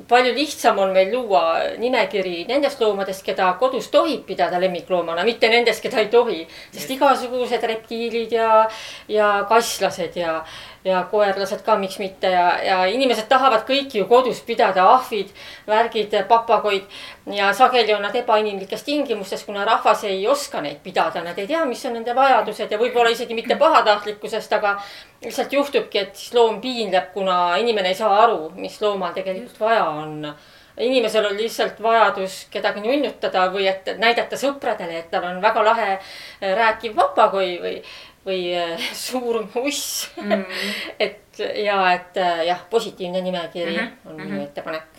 palju 0.07 0.33
lihtsam 0.35 0.77
on 0.79 0.93
meil 0.93 1.09
luua 1.11 1.43
nimekiri 1.81 2.45
nendest 2.49 2.81
loomadest, 2.81 3.23
keda 3.25 3.49
kodus 3.59 3.89
tohib 3.91 4.23
pidada 4.27 4.59
lemmikloomana, 4.61 5.25
mitte 5.27 5.49
nendest, 5.49 5.81
keda 5.83 6.03
ei 6.03 6.09
tohi. 6.13 6.45
sest 6.71 6.91
igasugused 6.95 7.63
reptiilid 7.63 8.31
ja, 8.37 8.67
ja 9.07 9.31
kaslased 9.49 10.15
ja, 10.15 10.43
ja 10.85 11.03
koerlased 11.11 11.61
ka, 11.65 11.77
miks 11.77 11.99
mitte 11.99 12.29
ja, 12.31 12.45
ja 12.63 12.77
inimesed 12.91 13.27
tahavad 13.29 13.65
kõiki 13.67 14.01
ju 14.01 14.07
kodus 14.09 14.41
pidada, 14.45 14.85
ahvid, 14.93 15.31
värgid, 15.67 16.15
papagoid. 16.27 16.83
ja 17.33 17.53
sageli 17.53 17.93
on 17.93 18.01
nad 18.01 18.15
ebainimlikes 18.15 18.83
tingimustes, 18.83 19.43
kuna 19.43 19.65
rahvas 19.65 20.03
ei 20.07 20.27
oska 20.27 20.61
neid 20.61 20.79
pidada, 20.83 21.23
nad 21.23 21.39
ei 21.39 21.47
tea, 21.47 21.65
mis 21.65 21.85
on 21.85 21.97
nende 21.99 22.15
vajadused 22.15 22.71
ja 22.71 22.79
võib-olla 22.79 23.11
isegi 23.11 23.35
mitte 23.37 23.55
pahatahtlikkusest, 23.55 24.53
aga 24.53 24.77
lihtsalt 25.23 25.53
juhtubki, 25.53 25.99
et 25.99 26.15
siis 26.15 26.33
loom 26.33 26.61
piinleb, 26.61 27.11
kuna 27.13 27.57
inimene 27.57 27.91
ei 27.91 27.99
saa 27.99 28.23
aru, 28.23 28.51
mis 28.55 28.79
loomal 28.81 29.13
tegelikult 29.17 29.59
vaja 29.59 29.89
on 29.89 30.23
inimesel 30.77 31.25
on 31.25 31.37
lihtsalt 31.37 31.79
vajadus 31.83 32.45
kedagi 32.53 32.83
nunnutada 32.83 33.47
või 33.53 33.65
et 33.69 33.87
näidata 33.97 34.37
sõpradele, 34.37 34.99
et 35.01 35.09
tal 35.11 35.25
on 35.25 35.41
väga 35.41 35.63
lahe 35.65 35.95
rääkiv 36.41 36.93
papagoi 36.97 37.57
või, 37.61 37.79
või 38.16 38.16
äh, 38.33 38.77
suur 38.93 39.47
uss 39.55 40.09
mm. 40.17 40.31
-hmm. 40.31 40.45
et 40.99 41.39
ja, 41.39 41.93
et 41.93 42.17
äh, 42.17 42.45
jah, 42.47 42.59
positiivne 42.69 43.21
nimekiri 43.21 43.77
mm 43.77 43.87
-hmm. 43.87 44.09
on 44.09 44.15
minu 44.15 44.29
mm 44.29 44.37
-hmm. 44.37 44.43
ettepanek 44.43 44.96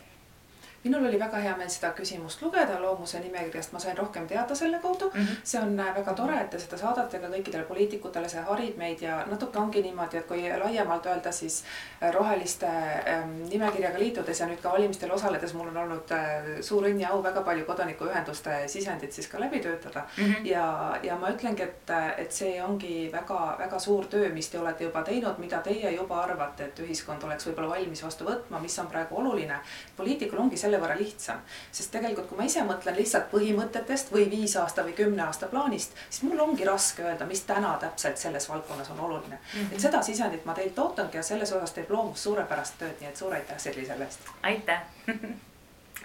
minul 0.88 1.06
oli 1.06 1.20
väga 1.20 1.40
hea 1.44 1.54
meel 1.56 1.70
seda 1.72 1.90
küsimust 1.96 2.42
lugeda 2.42 2.78
loomuse 2.80 3.20
nimekirjast, 3.20 3.72
ma 3.72 3.80
sain 3.82 3.96
rohkem 3.98 4.26
teada 4.28 4.54
selle 4.56 4.78
kaudu 4.82 5.10
mm. 5.14 5.20
-hmm. 5.20 5.40
see 5.44 5.60
on 5.60 5.80
äh, 5.80 5.94
väga 5.94 6.14
tore, 6.14 6.40
et 6.40 6.50
te 6.50 6.58
seda 6.58 6.78
saadate 6.80 7.18
ka 7.18 7.28
kõikidele 7.34 7.64
poliitikutele, 7.68 8.28
see 8.28 8.42
harib 8.50 8.76
meid 8.76 9.02
ja 9.02 9.18
natuke 9.30 9.58
ongi 9.58 9.82
niimoodi, 9.82 10.18
et 10.18 10.26
kui 10.26 10.42
laiemalt 10.62 11.06
öelda, 11.06 11.32
siis 11.32 11.64
äh, 12.02 12.12
roheliste 12.14 12.66
ähm, 12.66 13.34
nimekirjaga 13.50 13.98
liitudes 13.98 14.40
ja 14.40 14.46
nüüd 14.46 14.62
ka 14.62 14.72
valimistel 14.72 15.12
osaledes, 15.12 15.54
mul 15.54 15.68
on 15.68 15.76
olnud 15.84 16.12
äh, 16.16 16.48
suur 16.60 16.88
õnn 16.88 17.00
ja 17.00 17.12
au 17.12 17.22
väga 17.22 17.42
palju 17.42 17.64
kodanikuühenduste 17.64 18.68
sisendit 18.68 19.12
siis 19.12 19.28
ka 19.28 19.40
läbi 19.40 19.60
töötada 19.60 20.06
mm. 20.16 20.24
-hmm. 20.24 20.46
ja, 20.46 20.98
ja 21.02 21.16
ma 21.16 21.30
ütlengi, 21.30 21.62
et, 21.62 21.94
et 22.16 22.32
see 22.32 22.62
ongi 22.62 23.10
väga-väga 23.12 23.78
suur 23.78 24.06
töö, 24.06 24.32
mis 24.32 24.48
te 24.48 24.58
olete 24.58 24.84
juba 24.84 25.02
teinud, 25.02 25.38
mida 25.38 25.58
teie 25.58 25.92
juba 25.96 26.22
arvate, 26.22 26.64
et 26.64 26.78
ühiskond 26.86 27.24
oleks 27.24 27.46
võib-olla 27.46 27.68
valmis 27.76 28.04
vastu 28.04 28.24
võtma, 28.24 28.60
mis 28.60 28.78
on 28.78 28.86
praegu 28.86 29.16
oluline. 29.16 29.60
poliitikul 29.96 30.38
ongi 30.38 30.56
selle 30.56 30.77
võrra 30.80 30.98
lihtsam. 30.98 31.40
sest 31.72 31.90
tegelikult, 31.94 32.28
kui 32.28 32.38
ma 32.38 32.44
ise 32.48 32.62
mõtlen 32.66 32.96
lihtsalt 32.96 33.30
põhimõtetest 33.32 34.12
või 34.12 34.28
viis 34.30 34.56
aasta 34.56 34.84
või 34.86 34.94
kümne 34.98 35.24
aasta 35.26 35.46
plaanist, 35.46 35.96
siis 36.10 36.22
mul 36.28 36.40
ongi 36.44 36.64
raske 36.68 37.02
öelda, 37.02 37.26
mis 37.26 37.42
täna 37.48 37.76
täpselt 37.80 38.18
selles 38.18 38.48
valdkonnas 38.48 38.90
on 38.90 39.00
oluline 39.00 39.38
mm. 39.38 39.60
-hmm. 39.60 39.74
et 39.74 39.80
seda 39.80 40.02
sisendit 40.02 40.44
ma 40.44 40.54
teilt 40.54 40.78
ootangi 40.78 41.16
ja 41.16 41.22
selles 41.22 41.52
osas 41.52 41.72
teeb 41.72 41.90
loomus 41.90 42.22
suurepärast 42.22 42.78
tööd, 42.78 42.96
nii 43.00 43.10
et 43.10 43.16
suur 43.16 43.34
aitäh, 43.34 43.58
Sirli, 43.58 43.86
selle 43.86 44.04
eest. 44.04 44.32
aitäh 44.42 44.82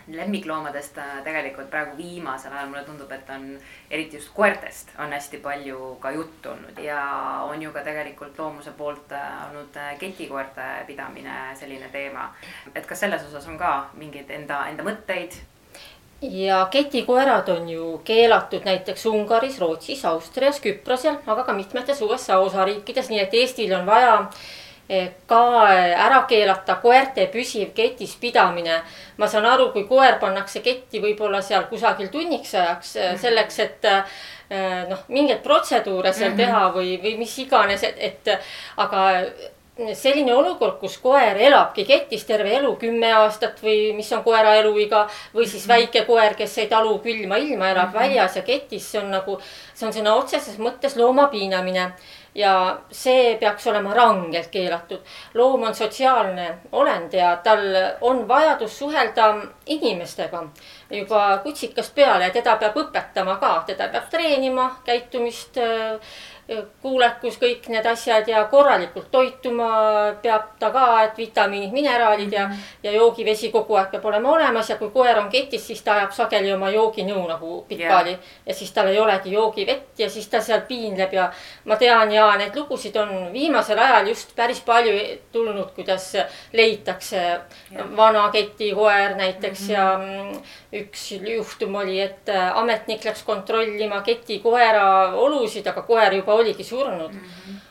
lemmikloomadest 0.08 0.98
äh, 0.98 1.24
tegelikult 1.24 1.70
praegu 1.70 1.98
viimasel 1.98 2.52
ajal 2.54 2.70
mulle 2.70 2.84
tundub, 2.84 3.12
et 3.12 3.30
on 3.30 3.46
eriti 3.92 4.18
just 4.18 4.34
koertest 4.36 4.92
on 5.00 5.14
hästi 5.14 5.40
palju 5.44 5.96
ka 6.02 6.12
juttu 6.12 6.50
olnud 6.50 6.84
ja 6.84 7.00
on 7.48 7.62
ju 7.62 7.72
ka 7.72 7.84
tegelikult 7.84 8.40
loomuse 8.40 8.72
poolt 8.78 9.12
äh, 9.12 9.32
olnud 9.48 9.78
äh, 9.78 9.96
ketikoerte 10.00 10.68
pidamine 10.88 11.56
selline 11.60 11.90
teema. 11.92 12.34
et 12.76 12.86
kas 12.86 13.00
selles 13.00 13.24
osas 13.28 13.48
on 13.48 13.58
ka 13.58 13.90
mingeid 13.94 14.30
enda, 14.30 14.66
enda 14.68 14.84
mõtteid? 14.84 15.40
ja 16.22 16.66
ketikoerad 16.72 17.50
on 17.50 17.70
ju 17.70 18.02
keelatud 18.04 18.66
näiteks 18.66 19.06
Ungaris, 19.06 19.60
Rootsis, 19.60 20.06
Austrias, 20.06 20.60
Küprosel, 20.60 21.18
aga 21.28 21.44
ka 21.44 21.54
mitmetes 21.54 22.02
USA 22.02 22.38
osariikides, 22.40 23.10
nii 23.10 23.20
et 23.20 23.34
Eestil 23.34 23.74
on 23.76 23.86
vaja 23.86 24.14
eh, 24.20 24.63
ka 25.26 25.44
ära 25.72 26.24
keelata 26.28 26.76
koerte 26.82 27.28
püsiv 27.32 27.72
ketis 27.74 28.16
pidamine. 28.20 28.82
ma 29.18 29.28
saan 29.28 29.46
aru, 29.46 29.72
kui 29.72 29.88
koer 29.88 30.20
pannakse 30.20 30.60
ketti 30.60 31.00
võib-olla 31.00 31.42
seal 31.42 31.64
kusagil 31.70 32.08
tunniks 32.08 32.54
ajaks 32.56 32.96
mm 32.96 33.02
-hmm. 33.02 33.18
selleks, 33.18 33.60
et 33.60 33.86
eh, 33.86 34.84
noh, 34.90 35.00
mingeid 35.08 35.42
protseduure 35.44 36.14
seal 36.14 36.30
mm 36.30 36.34
-hmm. 36.34 36.46
teha 36.46 36.72
või, 36.76 37.02
või 37.04 37.18
mis 37.18 37.40
iganes, 37.40 37.84
et, 37.84 37.96
et 37.98 38.40
aga 38.78 39.24
selline 39.94 40.34
olukord, 40.36 40.76
kus 40.78 41.00
koer 41.02 41.38
elabki 41.42 41.86
ketis 41.88 42.26
terve 42.30 42.52
elu, 42.60 42.76
kümme 42.78 43.10
aastat 43.18 43.62
või 43.64 43.94
mis 43.98 44.12
on 44.14 44.22
koera 44.24 44.54
eluiga 44.60 45.08
või 45.34 45.48
siis 45.48 45.66
mhm. 45.66 45.72
väike 45.74 46.04
koer, 46.06 46.36
kes 46.38 46.58
ei 46.62 46.68
talu 46.70 47.00
külma 47.02 47.40
ilma, 47.42 47.72
elab 47.72 47.90
mm 47.90 47.94
-hmm. 47.94 48.00
väljas 48.00 48.36
ja 48.36 48.42
ketis, 48.42 48.92
see 48.92 49.02
on 49.02 49.10
nagu, 49.12 49.40
see 49.74 49.88
on 49.88 49.94
sõna 49.94 50.14
otseses 50.16 50.60
mõttes 50.60 50.96
looma 50.96 51.28
piinamine. 51.28 51.92
Ja 52.36 52.78
see 52.92 53.36
peaks 53.38 53.68
olema 53.68 53.94
rangelt 53.94 54.48
keelatud. 54.52 55.00
loom 55.34 55.64
on 55.64 55.76
sotsiaalne 55.76 56.58
olend 56.72 57.14
ja 57.14 57.36
tal 57.44 57.60
on 58.02 58.28
vajadus 58.28 58.80
suhelda 58.80 59.36
inimestega 59.66 60.44
juba 60.92 61.38
kutsikast 61.44 61.96
peale 61.96 62.24
ja 62.24 62.34
teda 62.34 62.58
peab 62.58 62.78
õpetama 62.78 63.38
ka, 63.40 63.64
teda 63.68 63.88
peab 63.88 64.10
treenima 64.10 64.70
käitumist 64.86 65.58
kuulekus, 66.82 67.38
kõik 67.40 67.70
need 67.72 67.86
asjad 67.88 68.28
ja 68.28 68.42
korralikult 68.52 69.08
toituma 69.12 69.68
peab 70.22 70.50
ta 70.60 70.70
ka, 70.74 70.88
et 71.06 71.18
vitamiinid, 71.18 71.72
mineraalid 71.72 72.34
ja, 72.34 72.48
mhm. 72.48 72.66
ja 72.84 72.92
joogivesi 72.92 73.52
kogu 73.52 73.78
aeg 73.80 73.94
peab 73.94 74.06
olema 74.12 74.34
olemas 74.34 74.70
ja 74.70 74.76
kui 74.78 74.92
koer 74.92 75.20
on 75.22 75.30
ketis, 75.32 75.64
siis 75.68 75.82
ta 75.82 75.96
ajab 76.02 76.12
sageli 76.12 76.52
oma 76.54 76.70
jooginõu 76.74 77.24
nagu 77.30 77.62
pikali 77.70 78.16
yeah.. 78.16 78.34
ja 78.46 78.54
siis 78.54 78.74
tal 78.76 78.92
ei 78.92 79.00
olegi 79.00 79.32
joogivett 79.32 80.00
ja 80.00 80.10
siis 80.10 80.28
ta 80.28 80.42
seal 80.44 80.66
piinleb 80.68 81.14
ja 81.16 81.30
ma 81.66 81.78
tean 81.80 82.12
ja 82.12 82.28
neid 82.38 82.56
lugusid 82.60 82.96
on 83.00 83.32
viimasel 83.34 83.80
ajal 83.80 84.12
just 84.12 84.36
päris 84.36 84.60
palju 84.66 84.98
tulnud, 85.32 85.72
kuidas 85.78 86.12
leitakse 86.54 87.22
yeah. 87.24 87.96
vana 87.96 88.28
ketikoer 88.36 89.16
näiteks 89.16 89.70
mm 89.70 89.76
-hmm. 89.76 90.36
ja 90.36 90.42
üks 90.74 91.12
juhtum 91.22 91.76
oli, 91.76 92.00
et 92.02 92.30
ametnik 92.54 93.06
läks 93.06 93.22
kontrollima 93.28 94.02
ketikoera 94.06 94.86
olusid, 95.22 95.68
aga 95.68 95.86
koer 95.86 96.18
juba 96.22 96.34
oligi 96.42 96.64
surnud 96.64 97.14
mm. 97.14 97.30
-hmm 97.30 97.63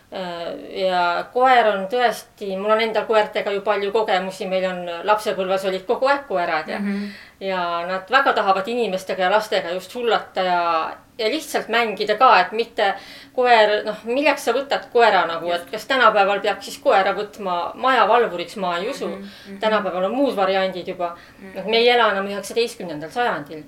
ja 0.76 1.02
koer 1.32 1.68
on 1.70 1.86
tõesti, 1.88 2.50
mul 2.60 2.74
on 2.74 2.80
endal 2.84 3.06
koertega 3.08 3.52
ju 3.54 3.62
palju 3.64 3.92
kogemusi, 3.94 4.44
meil 4.48 4.66
on 4.68 4.82
lapsepõlves 5.08 5.64
olid 5.70 5.86
kogu 5.88 6.10
aeg 6.12 6.26
koerad 6.28 6.68
ja 6.68 6.80
mm, 6.80 6.90
-hmm. 6.90 7.46
ja 7.48 7.62
nad 7.88 8.10
väga 8.10 8.32
tahavad 8.36 8.68
inimestega 8.68 9.22
ja 9.22 9.30
lastega 9.30 9.70
just 9.70 9.94
hullata 9.94 10.44
ja, 10.44 10.92
ja 11.18 11.32
lihtsalt 11.32 11.68
mängida 11.68 12.18
ka, 12.20 12.40
et 12.40 12.52
mitte 12.52 12.94
koer, 13.32 13.84
noh, 13.84 14.04
milleks 14.04 14.44
sa 14.44 14.52
võtad 14.52 14.84
koera 14.92 15.24
nagu, 15.26 15.50
et 15.50 15.70
kas 15.70 15.86
tänapäeval 15.86 16.40
peaks 16.40 16.64
siis 16.64 16.78
koera 16.78 17.16
võtma 17.16 17.72
majavalvuriks, 17.74 18.56
ma 18.56 18.76
ei 18.78 18.90
usu 18.90 19.08
mm. 19.08 19.22
-hmm. 19.22 19.58
tänapäeval 19.60 20.04
on 20.04 20.16
muud 20.16 20.36
variandid 20.36 20.88
juba 20.88 21.16
mm, 21.38 21.52
-hmm. 21.52 21.70
me 21.70 21.76
ei 21.76 21.88
ela 21.88 22.12
enam 22.12 22.26
üheksateistkümnendal 22.26 23.10
sajandil. 23.10 23.62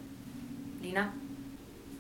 Liina 0.83 1.09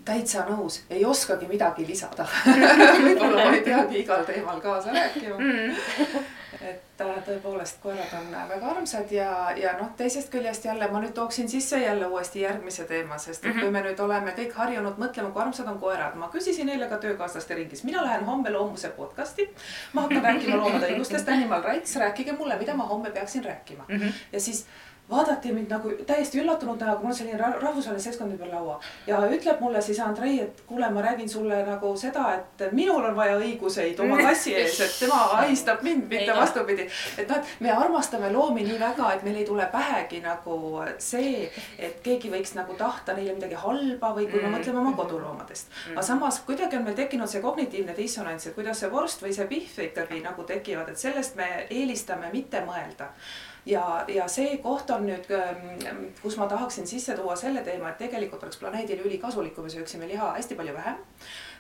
täitsa 0.04 0.44
nõus, 0.49 0.82
ei 0.90 1.04
oskagi 1.04 1.49
midagi 1.49 1.87
lisada 1.88 2.26
võib-olla 3.04 3.49
ma 3.49 3.52
ei 3.56 3.62
peagi 3.64 4.00
igal 4.02 4.25
teemal 4.28 4.61
kaasa 4.61 4.92
rääkima 4.92 5.38
mm. 5.38 6.25
et 6.61 7.02
äh, 7.04 7.16
tõepoolest, 7.26 7.80
koerad 7.82 8.12
on 8.18 8.28
väga 8.50 8.70
armsad 8.75 9.12
ja, 9.14 9.30
ja 9.56 9.75
noh, 9.78 9.90
teisest 9.96 10.30
küljest 10.32 10.68
jälle 10.68 10.88
ma 10.92 11.00
nüüd 11.02 11.14
tooksin 11.16 11.49
sisse 11.49 11.80
jälle 11.82 12.06
uuesti 12.06 12.44
järgmise 12.44 12.84
teema, 12.90 13.18
sest 13.18 13.44
et 13.44 13.50
mm 13.50 13.58
-hmm. 13.58 13.62
kui 13.62 13.70
me 13.70 13.84
nüüd 13.88 14.00
oleme 14.04 14.37
kõik 14.38 14.56
harjunud 14.61 15.00
mõtlema, 15.00 15.32
kui 15.32 15.42
armsad 15.42 15.68
on 15.73 15.78
koerad, 15.80 16.16
ma 16.20 16.30
küsisin 16.32 16.68
eile 16.68 16.88
ka 16.88 16.96
töökaaslaste 16.96 17.54
ringis, 17.54 17.84
mina 17.84 18.04
lähen 18.04 18.25
homme 18.25 18.50
loomuse 18.50 18.88
podcast'i. 18.88 19.49
ma 19.92 20.00
hakkan 20.00 20.25
rääkima 20.25 20.56
loomade 20.56 20.87
õigustest, 20.87 21.28
Animal 21.28 21.62
Rights, 21.62 21.96
rääkige 21.96 22.32
mulle, 22.32 22.58
mida 22.58 22.75
ma 22.75 22.84
homme 22.84 23.11
peaksin 23.11 23.44
rääkima 23.44 23.84
mm. 23.88 23.96
-hmm. 23.96 24.12
ja 24.32 24.40
siis 24.40 24.66
vaadati 25.11 25.52
mind 25.52 25.68
nagu 25.68 25.90
täiesti 26.06 26.40
üllatunud 26.40 26.80
näoga, 26.80 27.02
mul 27.02 27.12
on 27.12 27.16
selline 27.16 27.37
rahvusvaheline 27.38 28.00
seltskond 28.00 28.32
ümber 28.32 28.49
laua 28.49 28.78
ja 29.06 29.18
ütleb 29.28 29.61
mulle 29.61 29.82
siis 29.84 30.00
Andrei, 30.00 30.38
et 30.40 30.62
kuule, 30.66 30.88
ma 30.90 31.02
räägin 31.04 31.28
sulle 31.28 31.61
nagu 31.66 31.90
seda, 32.00 32.30
et 32.38 32.64
minul 32.73 33.04
on 33.04 33.16
vaja 33.16 33.37
õiguseid 33.37 34.00
oma 34.00 34.16
kassi 34.23 34.54
ees, 34.56 34.80
et 34.80 34.96
tema 35.02 35.20
ahistab 35.42 35.84
mind, 35.84 36.08
mitte 36.08 36.37
vastupidi. 36.37 36.88
et 37.18 37.28
noh, 37.28 37.37
et 37.37 37.61
me 37.61 37.73
armastame 37.75 38.32
loomi 38.32 38.64
nii 38.64 38.80
väga, 38.80 39.12
et 39.12 39.28
meil 39.28 39.42
ei 39.42 39.46
tule 39.49 39.68
pähegi 39.73 40.23
nagu 40.25 40.58
see, 40.99 41.50
et 41.78 42.00
keegi 42.04 42.32
võiks 42.32 42.56
nagu 42.56 42.76
tahta 42.80 43.12
neile 43.12 43.37
midagi 43.37 43.61
halba 43.61 44.14
või 44.16 44.30
kui 44.30 44.40
me 44.40 44.49
mm. 44.49 44.56
mõtleme 44.56 44.84
oma 44.87 44.96
koduloomadest. 44.96 45.73
aga 45.92 46.00
mm. 46.00 46.08
samas 46.08 46.40
kuidagi 46.49 46.80
on 46.80 46.88
meil 46.88 46.96
tekkinud 46.96 47.28
see 47.28 47.44
kognitiivne 47.44 47.96
dissonants, 47.96 48.49
et 48.49 48.56
kuidas 48.56 48.80
see 48.80 48.92
vorst 48.92 49.20
või 49.20 49.37
see 49.37 49.50
pihv 49.52 49.88
ikkagi 49.90 50.25
nagu 50.25 50.49
tekivad, 50.49 50.88
et 50.88 51.08
sellest 51.08 51.37
me 51.37 51.50
eelistame 51.68 52.32
mitte 52.32 52.64
mõelda 52.64 53.12
ja, 53.66 54.04
ja 54.09 54.28
see 54.28 54.59
koht 54.62 54.90
on 54.90 55.06
nüüd, 55.09 55.30
ähm, 55.33 56.04
kus 56.23 56.37
ma 56.40 56.47
tahaksin 56.50 56.87
sisse 56.87 57.16
tuua 57.16 57.37
selle 57.37 57.64
teema, 57.66 57.90
et 57.90 57.99
tegelikult 57.99 58.42
oleks 58.42 58.61
planeedile 58.61 59.06
ülikasulik, 59.09 59.54
kui 59.54 59.64
me 59.64 59.73
sööksime 59.73 60.09
liha 60.09 60.33
hästi 60.37 60.59
palju 60.59 60.76
vähem 60.76 61.02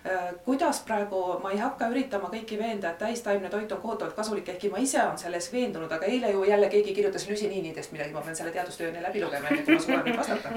Äh, 0.06 0.34
kuidas 0.44 0.80
praegu, 0.80 1.38
ma 1.42 1.48
ei 1.54 1.56
hakka 1.56 1.86
üritama 1.88 2.28
kõiki 2.28 2.58
veenda, 2.60 2.90
et 2.90 2.98
täistaimne 3.00 3.48
toit 3.48 3.70
on 3.72 3.78
kohutavalt 3.80 4.12
kasulik, 4.18 4.50
ehkki 4.52 4.68
ma 4.68 4.82
ise 4.84 4.98
olen 5.00 5.16
selles 5.16 5.46
veendunud, 5.52 5.88
aga 5.96 6.04
eile 6.04 6.28
ju 6.34 6.42
jälle 6.44 6.68
keegi 6.68 6.92
kirjutas 6.92 7.24
lüsiniinidest 7.24 7.94
midagi, 7.94 8.12
ma 8.12 8.20
pean 8.20 8.36
selle 8.36 8.52
teadustöö 8.52 8.90
läbi 9.00 9.22
lugema, 9.22 9.48
enne 9.48 9.62
kui 9.64 9.78
ma 9.78 9.80
suudan 9.80 10.04
nüüd 10.04 10.18
vastata. 10.18 10.52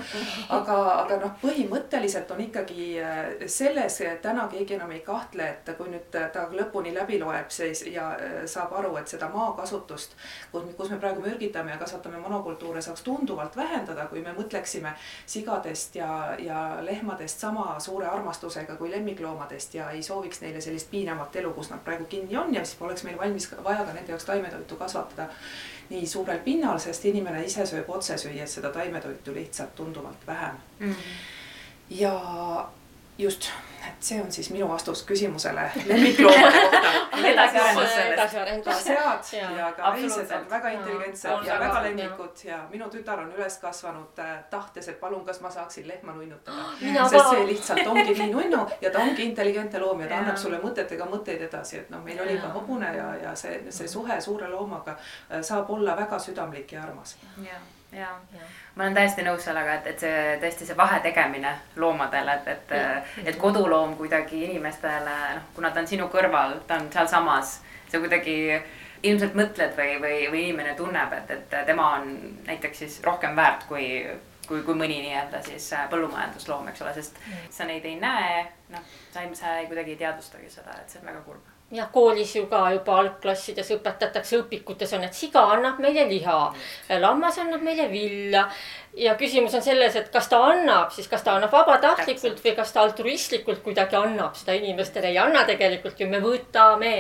aga, 0.58 0.76
aga 1.06 1.20
noh, 1.22 1.32
põhimõtteliselt 1.46 2.34
on 2.36 2.42
ikkagi 2.44 2.88
äh, 3.00 3.22
selles 3.46 4.02
täna 4.26 4.50
keegi 4.52 4.76
enam 4.76 4.92
ei 4.92 5.00
kahtle, 5.08 5.48
et 5.48 5.72
kui 5.80 5.96
nüüd 5.96 6.12
ta 6.12 6.44
lõpuni 6.52 6.92
läbi 7.00 7.22
loeb, 7.24 7.48
siis 7.48 7.86
ja 7.88 8.10
äh, 8.18 8.36
saab 8.44 8.76
aru, 8.82 8.98
et 9.00 9.16
seda 9.16 9.32
maakasutust, 9.32 10.20
kus, 10.52 10.68
kus 10.76 10.92
me 10.92 11.00
praegu 11.00 11.24
mürgitame 11.38 11.72
ja 11.72 11.78
kasvatame 11.78 12.18
monokultuure, 12.18 12.82
saaks 12.82 13.02
tunduvalt 13.02 13.56
vähendada, 13.56 14.06
kui 14.10 14.22
me 14.22 14.34
mõtleksime 14.34 14.94
sigadest 15.26 15.96
ja, 15.96 16.36
ja 16.40 16.78
lehmadest 16.82 17.40
sama 17.40 17.80
suure 17.80 18.08
armastusega 18.10 18.76
kui 18.76 18.92
lemmikloomadest 18.92 19.38
loomadest 19.38 19.74
ja 19.74 19.92
ei 19.92 20.04
sooviks 20.04 20.42
neile 20.42 20.62
sellist 20.62 20.90
piinavat 20.92 21.36
elu, 21.36 21.54
kus 21.54 21.70
nad 21.70 21.80
praegu 21.80 22.06
kinni 22.06 22.38
on 22.38 22.54
ja 22.54 22.66
siis 22.66 22.78
poleks 22.78 23.04
meil 23.04 23.18
valmis 23.18 23.50
vaja 23.64 23.86
ka 23.86 23.94
nende 23.94 24.12
jaoks 24.12 24.26
taimetoitu 24.26 24.76
kasvatada 24.76 25.30
nii 25.90 26.08
suurel 26.08 26.40
pinnal, 26.40 26.80
sest 26.80 27.06
inimene 27.06 27.44
ise 27.46 27.66
sööb 27.66 27.90
otse 27.90 28.18
süües 28.18 28.58
seda 28.58 28.72
taimetoitu 28.72 29.34
lihtsalt 29.34 29.76
tunduvalt 29.76 30.28
vähem 30.28 30.56
mm. 30.80 30.92
-hmm. 30.92 32.00
ja 32.00 32.70
just 33.18 33.52
et 33.88 34.04
see 34.04 34.22
on 34.22 34.32
siis 34.32 34.50
minu 34.50 34.68
vastus 34.70 35.04
küsimusele 35.04 35.72
lemmikloomade 35.90 36.62
kohta. 36.62 38.02
edasiarendus 38.04 38.66
ka 38.66 38.80
sead 38.80 39.30
ja, 39.40 39.52
ja 39.58 39.70
ka 39.78 39.94
veised 39.96 40.32
on 40.36 40.50
väga 40.50 40.72
intelligentsed 40.76 41.30
ja, 41.32 41.54
ja 41.54 41.60
väga 41.60 41.84
lemmikud 41.84 42.44
ja 42.44 42.60
minu 42.72 42.90
tütar 42.94 43.22
on 43.24 43.32
üles 43.38 43.58
kasvanud 43.62 44.20
äh, 44.24 44.34
tahtes, 44.50 44.90
et 44.92 45.00
palun, 45.00 45.24
kas 45.26 45.42
ma 45.42 45.52
saaksin 45.52 45.88
lehma 45.88 46.14
nunnutada. 46.18 46.68
sest 47.14 47.30
see 47.30 47.48
lihtsalt 47.52 47.88
ongi 47.88 48.18
nii 48.20 48.30
nunnu 48.34 48.66
ja 48.82 48.92
ta 48.92 49.06
ongi 49.06 49.26
intelligentne 49.32 49.82
loom 49.84 50.04
ja 50.04 50.12
ta 50.12 50.22
annab 50.22 50.42
sulle 50.42 50.60
mõtetega 50.64 51.10
mõtteid 51.10 51.48
edasi, 51.50 51.82
et 51.84 51.90
noh, 51.94 52.04
meil 52.04 52.22
oli 52.26 52.38
ka 52.42 52.52
hobune 52.58 52.92
ja, 52.98 53.10
ja 53.24 53.36
see, 53.36 53.64
see 53.70 53.90
suhe 53.92 54.22
suure 54.22 54.52
loomaga 54.52 54.98
äh, 54.98 55.42
saab 55.42 55.72
olla 55.74 55.98
väga 55.98 56.20
südamlik 56.20 56.72
ja 56.78 56.84
armas. 56.84 57.18
ja, 57.44 57.60
ja, 57.92 58.08
ma 58.76 58.84
olen 58.84 58.96
täiesti 58.98 59.24
nõus 59.26 59.46
sellega, 59.48 59.78
et, 59.80 59.88
et 59.94 60.04
see 60.04 60.36
tõesti 60.42 60.68
see 60.68 60.78
vahe 60.78 61.00
tegemine 61.04 61.54
loomadele, 61.80 62.36
et, 62.42 62.72
et, 62.76 63.26
et 63.32 63.40
koduloom 63.40 63.96
kuidagi 64.00 64.44
inimestele, 64.50 65.16
noh, 65.38 65.48
kuna 65.56 65.72
ta 65.72 65.84
on 65.84 65.90
sinu 65.90 66.10
kõrval, 66.14 66.60
ta 66.68 66.82
on 66.82 66.92
sealsamas, 66.94 67.58
sa 67.88 68.02
kuidagi 68.04 68.38
ilmselt 69.08 69.36
mõtled 69.38 69.76
või, 69.78 69.98
või, 70.04 70.22
või 70.32 70.46
inimene 70.48 70.74
tunneb, 70.78 71.14
et, 71.22 71.36
et 71.38 71.60
tema 71.70 71.92
on 72.00 72.16
näiteks 72.48 72.84
siis 72.84 73.02
rohkem 73.06 73.36
väärt 73.38 73.68
kui, 73.70 73.86
kui, 74.48 74.64
kui 74.66 74.78
mõni 74.78 75.00
nii-öelda 75.06 75.44
siis 75.46 75.70
põllumajandusloom, 75.92 76.72
eks 76.72 76.86
ole, 76.86 76.96
sest 76.98 77.22
sa 77.54 77.68
neid 77.70 77.86
ei 77.86 78.00
näe, 78.02 78.42
noh, 78.74 78.98
sa 79.14 79.24
ei, 79.24 79.36
sa 79.38 79.60
ei 79.62 79.70
kuidagi 79.70 79.96
ei 79.96 80.02
teadvustagi 80.02 80.50
seda, 80.52 80.82
et 80.82 80.90
see 80.92 81.04
on 81.04 81.14
väga 81.14 81.24
kurb 81.28 81.57
jah, 81.72 81.90
koolis 81.92 82.36
ju 82.36 82.46
ka 82.48 82.62
juba 82.72 82.98
algklassides 83.02 83.70
õpetatakse, 83.76 84.40
õpikutes 84.44 84.94
on, 84.96 85.04
et 85.08 85.16
siga 85.16 85.44
annab 85.52 85.82
meile 85.84 86.06
liha, 86.08 86.36
lammas 87.04 87.40
annab 87.44 87.64
meile 87.66 87.90
villa. 87.92 88.48
ja 88.98 89.14
küsimus 89.16 89.54
on 89.54 89.62
selles, 89.62 89.96
et 89.96 90.08
kas 90.10 90.30
ta 90.32 90.40
annab 90.42 90.94
siis, 90.96 91.08
kas 91.08 91.24
ta 91.24 91.36
annab 91.36 91.52
vabatahtlikult 91.54 92.40
või 92.44 92.56
kas 92.58 92.72
ta 92.74 92.82
altruistlikult 92.82 93.62
kuidagi 93.66 94.00
annab 94.00 94.36
seda 94.40 94.56
inimestele, 94.58 95.12
ei 95.12 95.20
anna 95.22 95.44
tegelikult 95.46 96.00
ju, 96.00 96.08
me 96.08 96.22
võtame. 96.24 96.96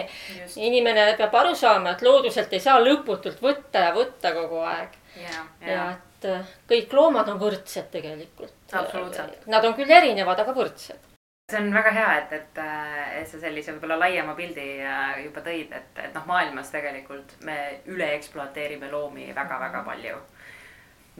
inimene 0.55 1.13
peab 1.17 1.35
aru 1.35 1.55
saama, 1.55 1.95
et 1.95 2.03
looduselt 2.05 2.53
ei 2.53 2.59
saa 2.59 2.79
lõputult 2.83 3.41
võtta 3.41 3.87
ja 3.87 3.95
võtta 3.95 4.33
kogu 4.35 4.61
aeg. 4.67 4.99
ja 5.65 5.89
et 6.17 6.25
äh, 6.25 6.55
kõik 6.69 6.93
loomad 6.93 7.27
on 7.29 7.39
võrdsed 7.39 7.91
tegelikult. 7.91 8.53
Nad 9.47 9.65
on 9.65 9.75
küll 9.77 9.91
erinevad, 9.91 10.39
aga 10.39 10.53
võrdsed 10.53 11.06
see 11.51 11.59
on 11.59 11.73
väga 11.73 11.91
hea, 11.95 12.07
et, 12.19 12.33
et, 12.33 12.57
et 13.21 13.27
sa 13.31 13.37
sellise 13.39 13.71
võib-olla 13.71 13.95
laiema 14.01 14.33
pildi 14.35 14.65
äh, 14.83 15.21
juba 15.23 15.39
tõid, 15.45 15.71
et, 15.77 16.01
et 16.03 16.17
noh, 16.17 16.25
maailmas 16.27 16.73
tegelikult 16.73 17.37
me 17.47 17.55
üle 17.93 18.09
ekspluateerime 18.17 18.89
loomi 18.91 19.29
väga-väga 19.35 19.85
palju. 19.87 20.17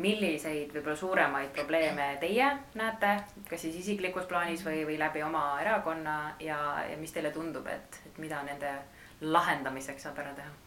milliseid 0.04 0.76
võib-olla 0.76 0.96
suuremaid 1.00 1.56
probleeme 1.56 2.10
teie 2.20 2.52
näete, 2.76 3.16
kas 3.50 3.62
siis 3.62 3.80
isiklikus 3.80 4.28
plaanis 4.28 4.66
või, 4.68 4.84
või 4.86 5.00
läbi 5.00 5.24
oma 5.24 5.48
erakonna 5.62 6.20
ja, 6.44 6.60
ja 6.92 6.98
mis 6.98 7.16
teile 7.16 7.32
tundub, 7.32 7.66
et, 7.68 8.02
et 8.06 8.20
mida 8.20 8.44
nende 8.44 8.76
lahendamiseks 9.22 10.10
saab 10.10 10.20
ära 10.26 10.36
teha? 10.36 10.67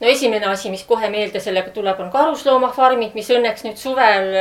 No 0.00 0.08
esimene 0.08 0.46
asi, 0.50 0.70
mis 0.72 0.84
kohe 0.88 1.10
meelde 1.12 1.40
sellega 1.40 1.72
tuleb, 1.74 2.00
on 2.00 2.10
karusloomafarmid, 2.12 3.14
mis 3.14 3.30
õnneks 3.30 3.66
nüüd 3.66 3.80
suvel 3.80 4.32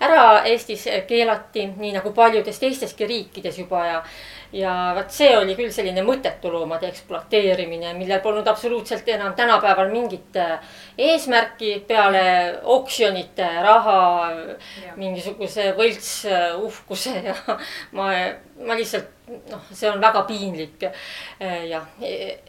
ära 0.00 0.24
Eestis 0.48 0.86
keelati, 1.08 1.68
nii 1.76 1.94
nagu 1.98 2.12
paljudes 2.16 2.60
teisteski 2.62 3.08
riikides 3.08 3.58
juba. 3.62 3.86
Ja 3.86 4.02
ja 4.52 4.92
vot 4.96 5.12
see 5.12 5.34
oli 5.36 5.52
küll 5.58 5.72
selline 5.74 6.02
mõttetu 6.06 6.50
loomade 6.52 6.88
ekspluateerimine, 6.88 7.92
millel 7.98 8.22
polnud 8.24 8.48
absoluutselt 8.48 9.08
enam 9.12 9.34
tänapäeval 9.36 9.90
mingit 9.92 10.36
äh, 10.40 10.56
eesmärki 10.96 11.74
peale 11.88 12.22
oksjonite, 12.64 13.48
raha, 13.64 13.98
mingisuguse 14.96 15.72
võltsuhkuse 15.76 17.14
ja 17.28 17.36
ma, 17.96 18.10
ma 18.64 18.78
lihtsalt 18.78 19.17
noh, 19.50 19.64
see 19.72 19.90
on 19.90 20.00
väga 20.00 20.22
piinlik. 20.28 20.88
Äh, 21.40 21.66
jah, 21.70 21.86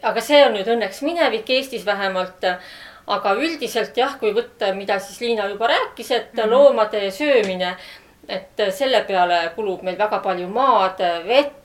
aga 0.02 0.20
see 0.24 0.44
on 0.46 0.56
nüüd 0.58 0.68
õnneks 0.68 1.02
minevik 1.06 1.50
Eestis 1.50 1.86
vähemalt 1.86 2.46
aga 3.10 3.34
üldiselt 3.38 3.96
jah, 3.98 4.16
kui 4.20 4.34
võtta, 4.36 4.72
mida 4.76 4.98
siis 5.02 5.20
Liina 5.22 5.48
juba 5.50 5.70
rääkis, 5.70 6.10
et 6.10 6.34
mm 6.34 6.40
-hmm. 6.40 6.50
loomade 6.50 7.10
söömine, 7.10 7.76
et 8.28 8.62
selle 8.70 9.02
peale 9.04 9.50
kulub 9.54 9.82
meil 9.82 9.98
väga 9.98 10.18
palju 10.18 10.48
maad, 10.48 11.00
vett, 11.26 11.56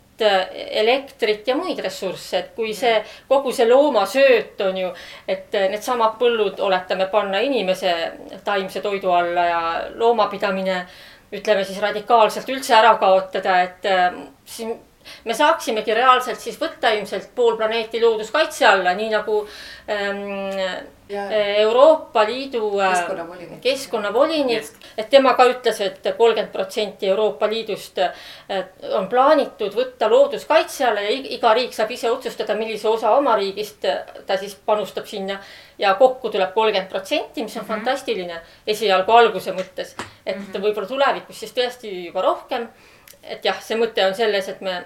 elektrit 0.72 1.48
ja 1.48 1.56
muid 1.56 1.80
ressursse, 1.80 2.38
et 2.38 2.52
kui 2.56 2.74
see 2.74 3.04
kogu 3.28 3.52
see 3.52 3.68
loomasööt 3.68 4.62
on 4.62 4.78
ju, 4.78 4.94
et 5.28 5.52
needsamad 5.52 6.16
põllud 6.20 6.60
oletame 6.60 7.08
panna 7.12 7.40
inimese 7.40 8.12
taimse 8.44 8.82
toidu 8.82 9.12
alla 9.12 9.46
ja 9.46 9.62
loomapidamine 9.96 10.86
ütleme 11.34 11.64
siis 11.64 11.82
radikaalselt 11.82 12.50
üldse 12.50 12.76
ära 12.78 12.96
kaotada, 12.96 13.62
et 13.62 13.86
äh, 13.86 14.14
siin 14.46 14.80
me 15.26 15.34
saaksimegi 15.34 15.94
reaalselt 15.94 16.40
siis 16.40 16.60
võtta 16.62 16.94
ilmselt 16.98 17.30
pool 17.36 17.58
planeeti 17.58 18.02
looduskaitse 18.02 18.66
alla, 18.66 18.94
nii 18.94 19.10
nagu 19.10 19.48
ähm, 19.90 20.94
Ja. 21.10 21.30
Euroopa 21.32 22.26
Liidu 22.26 22.80
äh, 22.80 22.90
keskkonnavolinik, 22.90 23.60
keskkonnavolinik, 23.62 24.70
et 24.98 25.10
tema 25.10 25.36
ka 25.38 25.46
ütles 25.52 25.78
et, 25.86 26.00
et 26.02 26.16
kolmkümmend 26.18 26.50
protsenti 26.50 27.06
Euroopa 27.12 27.46
Liidust 27.52 28.02
äh, 28.02 28.64
on 28.98 29.06
plaanitud 29.12 29.78
võtta 29.78 30.10
looduskaitse 30.10 30.88
alla 30.88 31.04
ja 31.06 31.12
iga 31.38 31.52
riik 31.54 31.78
saab 31.78 31.94
ise 31.94 32.10
otsustada, 32.10 32.56
millise 32.58 32.90
osa 32.90 33.14
oma 33.20 33.36
riigist 33.38 33.86
äh, 33.86 34.02
ta 34.26 34.40
siis 34.42 34.58
panustab 34.66 35.06
sinna. 35.06 35.38
ja 35.78 35.94
kokku 36.00 36.30
tuleb 36.34 36.54
kolmkümmend 36.54 36.90
protsenti, 36.90 37.44
mis 37.44 37.58
on 37.58 37.62
mm 37.62 37.66
-hmm. 37.66 37.76
fantastiline 37.76 38.42
esialgu 38.68 39.12
alguse 39.12 39.52
mõttes, 39.52 39.94
et 40.26 40.38
mm 40.38 40.44
-hmm. 40.44 40.62
võib-olla 40.62 40.88
tulevikus 40.88 41.40
siis 41.40 41.54
tõesti 41.54 42.06
juba 42.06 42.22
rohkem. 42.22 42.68
Et 43.26 43.46
jah, 43.46 43.62
see 43.62 43.78
mõte 43.80 44.06
on 44.06 44.16
selles, 44.16 44.50
et 44.50 44.62
me, 44.62 44.80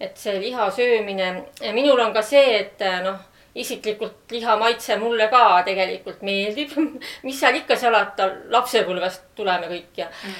et 0.00 0.16
see 0.18 0.38
liha 0.40 0.70
söömine, 0.70 1.32
minul 1.74 2.00
on 2.00 2.14
ka 2.14 2.22
see, 2.22 2.60
et 2.60 2.86
noh 3.04 3.18
isiklikult 3.56 4.30
liha 4.30 4.56
maitse 4.60 4.98
mulle 5.00 5.30
ka 5.32 5.62
tegelikult 5.66 6.22
meeldib 6.26 6.76
mis 7.26 7.40
seal 7.40 7.56
ikka 7.62 7.78
salata, 7.80 8.28
lapsepõlvest 8.52 9.32
tuleme 9.38 9.70
kõik 9.70 10.02
ja 10.02 10.08
mm. 10.10 10.34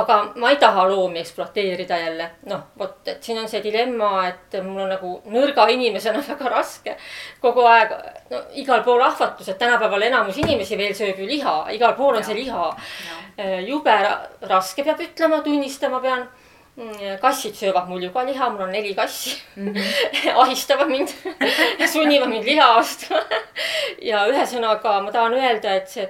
aga 0.00 0.16
ma 0.40 0.52
ei 0.54 0.60
taha 0.60 0.86
loomi 0.88 1.20
ekspluateerida 1.20 1.98
jälle, 2.00 2.30
noh, 2.48 2.64
vot, 2.80 2.96
et 3.04 3.22
siin 3.24 3.40
on 3.42 3.50
see 3.52 3.60
dilemma, 3.64 4.12
et 4.30 4.58
mul 4.64 4.86
on 4.86 4.92
nagu 4.94 5.12
nõrga 5.34 5.68
inimesena 5.74 6.24
väga 6.30 6.54
raske 6.54 6.96
kogu 7.44 7.68
aeg, 7.68 7.94
no 8.32 8.42
igal 8.62 8.84
pool 8.86 9.04
ahvatlused, 9.04 9.60
tänapäeval 9.60 10.08
enamus 10.08 10.40
inimesi 10.40 10.80
veel 10.80 10.96
sööb 10.96 11.20
ju 11.20 11.28
liha, 11.28 11.58
igal 11.76 11.96
pool 12.00 12.16
on 12.16 12.24
ja. 12.24 12.30
see 12.30 12.40
liha. 12.40 12.70
jube 13.68 14.00
raske, 14.48 14.82
peab 14.84 15.04
ütlema, 15.04 15.44
tunnistama 15.44 16.00
pean 16.02 16.26
kassid 17.20 17.56
söövad 17.58 17.88
mul 17.88 18.02
ju 18.02 18.10
ka 18.14 18.22
liha, 18.26 18.50
mul 18.50 18.62
on 18.62 18.72
neli 18.72 18.94
kassi 18.94 19.34
mm. 19.56 19.74
-hmm. 19.74 20.32
ahistavad 20.42 20.88
mind 20.88 21.08
sunnivad 21.92 22.28
mind 22.28 22.44
liha 22.44 22.68
ostma 22.76 23.22
ja 24.10 24.26
ühesõnaga 24.28 25.00
ma 25.02 25.12
tahan 25.12 25.34
öelda, 25.34 25.74
et 25.74 25.88
see 25.90 26.08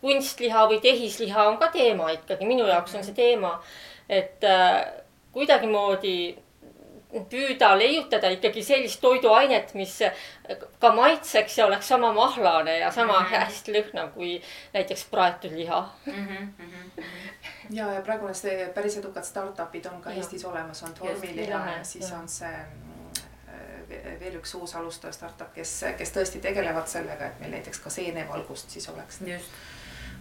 kunstliha 0.00 0.68
või 0.68 0.80
tehisliha 0.80 1.48
on 1.48 1.58
ka 1.58 1.68
teema 1.72 2.10
ikkagi, 2.10 2.46
minu 2.46 2.66
jaoks 2.66 2.94
on 2.94 3.04
see 3.04 3.14
teema, 3.14 3.62
et 4.08 4.44
äh, 4.44 4.84
kuidagimoodi 5.32 6.36
püüda 7.30 7.74
leiutada 7.78 8.30
ikkagi 8.34 8.62
sellist 8.62 9.00
toiduainet, 9.00 9.74
mis 9.78 10.00
ka 10.82 10.90
maitseks 10.94 11.58
ja 11.58 11.66
oleks 11.66 11.88
sama 11.88 12.12
mahlane 12.12 12.78
ja 12.78 12.90
sama 12.90 13.20
mm 13.20 13.26
-hmm. 13.26 13.38
hästi 13.38 13.72
lõhnav 13.72 14.08
kui 14.14 14.42
näiteks 14.72 15.04
praetud 15.10 15.52
liha 15.52 15.88
mm. 16.06 16.12
-hmm. 16.12 17.02
Ja, 17.70 17.92
ja 17.92 18.00
praegu 18.02 18.32
see 18.34 18.68
päris 18.74 18.96
edukad 19.00 19.24
startup'id 19.24 19.86
on 19.92 20.00
ka 20.02 20.10
ja. 20.10 20.22
Eestis 20.22 20.44
olemas, 20.44 20.82
on 20.82 20.94
Tormiliha 20.94 21.66
ja 21.76 21.84
siis 21.84 22.10
ja. 22.10 22.18
on 22.18 22.28
see 22.28 22.50
mm, 22.50 24.18
veel 24.20 24.40
üks 24.40 24.54
uus 24.58 24.74
alustaja 24.76 25.12
startup, 25.12 25.52
kes, 25.54 25.84
kes 25.98 26.12
tõesti 26.16 26.42
tegelevad 26.44 26.90
sellega, 26.90 27.30
et 27.30 27.40
meil 27.40 27.56
näiteks 27.58 27.80
ka 27.80 27.90
seenevalgust 27.90 28.70
siis 28.70 28.88
oleks. 28.88 29.20
just 29.26 29.73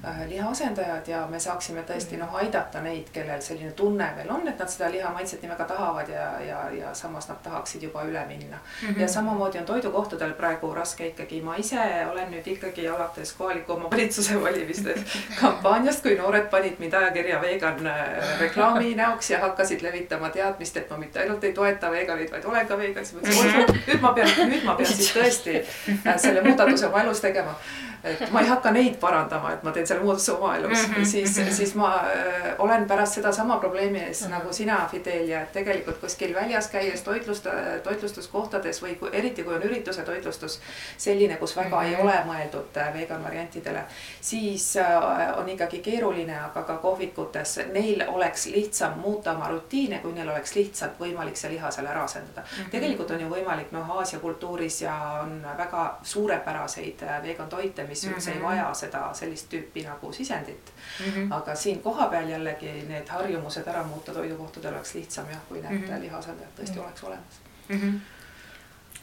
Äh, 0.08 0.30
lihaasendajad 0.30 1.08
ja 1.08 1.20
me 1.32 1.40
saaksime 1.40 1.80
tõesti 1.88 2.18
noh 2.20 2.34
aidata 2.36 2.82
neid, 2.84 3.08
kellel 3.16 3.40
selline 3.42 3.70
tunne 3.72 4.10
veel 4.18 4.32
on, 4.36 4.42
et 4.52 4.60
nad 4.60 4.68
seda 4.68 4.90
liha 4.92 5.08
maitset 5.16 5.40
nii 5.40 5.52
väga 5.54 5.64
tahavad 5.70 6.10
ja, 6.12 6.26
ja, 6.44 6.58
ja 6.76 6.90
samas 6.94 7.30
nad 7.30 7.40
tahaksid 7.46 7.86
juba 7.88 8.04
üle 8.04 8.26
minna 8.28 8.58
mm. 8.58 8.90
-hmm. 8.90 9.00
ja 9.00 9.08
samamoodi 9.08 9.62
on 9.62 9.66
toidukohtadel 9.66 10.34
praegu 10.34 10.74
raske 10.76 11.08
ikkagi, 11.08 11.40
ma 11.42 11.56
ise 11.56 11.86
olen 12.12 12.28
nüüd 12.32 12.50
ikkagi 12.56 12.90
alates 12.90 13.32
kohaliku 13.38 13.74
omavalitsuse 13.78 14.42
valimiste 14.42 14.98
kampaaniast, 15.42 16.04
kui 16.04 16.18
noored 16.20 16.52
panid 16.52 16.84
mind 16.84 16.94
ajakirja 16.94 17.42
vegan 17.42 17.88
äh, 17.88 18.40
reklaami 18.40 18.96
näoks 18.96 19.30
ja 19.30 19.40
hakkasid 19.40 19.82
levitama 19.82 20.30
teadmist, 20.30 20.78
et 20.78 20.90
ma 20.90 20.98
mitte 20.98 21.20
ainult 21.20 21.44
ei 21.44 21.54
toeta 21.54 21.92
veganeid, 21.92 22.32
vaid 22.32 22.46
olen 22.46 22.68
ka 22.68 22.78
vegan, 22.78 23.06
siis 23.06 23.22
mõtlesin, 23.22 23.64
et 23.64 23.88
nüüd 23.88 24.04
ma 24.04 24.14
pean, 24.14 24.36
nüüd 24.52 24.68
ma 24.68 24.76
pean 24.76 24.94
siis 24.94 25.16
tõesti 25.16 25.58
äh, 25.64 26.18
selle 26.18 26.44
muudatuse 26.44 26.92
oma 26.92 27.08
elus 27.08 27.24
tegema 27.24 27.56
et 28.04 28.32
ma 28.32 28.42
ei 28.44 28.48
hakka 28.48 28.72
neid 28.76 28.98
parandama, 29.00 29.54
et 29.56 29.64
ma 29.64 29.72
teen 29.72 29.88
selle 29.88 30.04
muudatuse 30.04 30.34
oma 30.34 30.56
elus 30.58 30.88
mm, 30.88 30.94
-hmm. 30.94 31.06
siis, 31.06 31.36
siis 31.58 31.76
ma 31.76 31.90
äh, 31.96 32.56
olen 32.60 32.86
pärast 32.88 33.14
sedasama 33.14 33.58
probleemi 33.58 34.00
ees 34.00 34.22
mm 34.22 34.28
-hmm. 34.28 34.32
nagu 34.32 34.54
sina, 34.54 34.88
Fidelia, 34.92 35.42
et 35.42 35.52
tegelikult 35.52 35.98
kuskil 35.98 36.36
väljas 36.36 36.68
käies 36.68 37.02
toitlusta, 37.02 37.50
toitlustuskohtades 37.84 38.84
või 38.84 38.96
kui, 38.96 39.10
eriti 39.12 39.44
kui 39.44 39.56
on 39.56 39.64
ürituse 39.64 40.02
toitlustus 40.02 40.60
selline, 40.98 41.36
kus 41.36 41.56
väga 41.56 41.82
mm 41.82 41.84
-hmm. 41.84 41.96
ei 41.96 42.02
ole 42.02 42.18
mõeldud 42.26 42.78
äh, 42.78 42.94
vegan 42.94 43.24
variantidele, 43.24 43.84
siis 44.22 44.78
äh, 44.78 45.40
on 45.40 45.50
ikkagi 45.50 45.80
keeruline, 45.80 46.40
aga 46.40 46.64
ka 46.64 46.78
kohvikutes 46.78 47.60
neil 47.72 48.04
oleks 48.08 48.46
lihtsam 48.46 49.00
muuta 49.00 49.32
oma 49.32 49.48
rutiine, 49.48 50.00
kui 50.00 50.14
neil 50.14 50.30
oleks 50.30 50.56
lihtsalt 50.56 51.00
võimalik 51.00 51.36
see 51.36 51.52
liha 51.52 51.72
seal 51.72 51.88
ära 51.88 52.04
asendada 52.04 52.42
mm. 52.42 52.64
-hmm. 52.64 52.70
tegelikult 52.70 53.12
on 53.12 53.22
ju 53.22 53.30
võimalik 53.30 53.72
noh, 53.72 53.90
Aasia 53.98 54.20
kultuuris 54.20 54.82
ja 54.82 55.20
on 55.24 55.46
väga 55.58 56.00
suurepäraseid 56.04 57.02
vegan 57.24 57.50
toite 57.50 57.93
mis 57.94 58.06
üldse 58.08 58.18
mm 58.18 58.24
-hmm. 58.26 58.30
ei 58.30 58.40
mhm. 58.40 58.46
vaja 58.46 58.74
seda 58.74 59.04
sellist 59.14 59.54
tüüpi 59.54 59.86
nagu 59.86 60.14
sisendit 60.14 60.74
mm. 60.74 61.12
-hmm. 61.12 61.36
aga 61.36 61.56
siin 61.56 61.82
kohapeal 61.82 62.30
jällegi 62.30 62.74
need 62.88 63.08
harjumused 63.10 63.68
ära 63.68 63.84
muuta 63.84 64.14
toidukohtadel 64.14 64.74
oleks 64.74 64.96
lihtsam 64.96 65.30
jah, 65.30 65.46
kui 65.50 65.62
need 65.62 65.72
mm 65.72 65.84
-hmm. 65.84 66.02
lihaasendajad 66.02 66.52
tõesti 66.60 66.72
mm 66.72 66.78
-hmm. 66.78 66.86
oleks 66.86 67.04
olemas 67.04 67.42
mm. 67.70 67.80
-hmm 67.80 68.00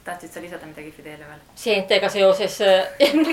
tahtsid 0.05 0.31
sa 0.33 0.41
lisada 0.41 0.67
midagi 0.67 0.91
Fidelia 0.91 1.27
veel? 1.29 1.41
seentega 1.55 2.09
seoses 2.09 2.61
äh, 2.61 2.87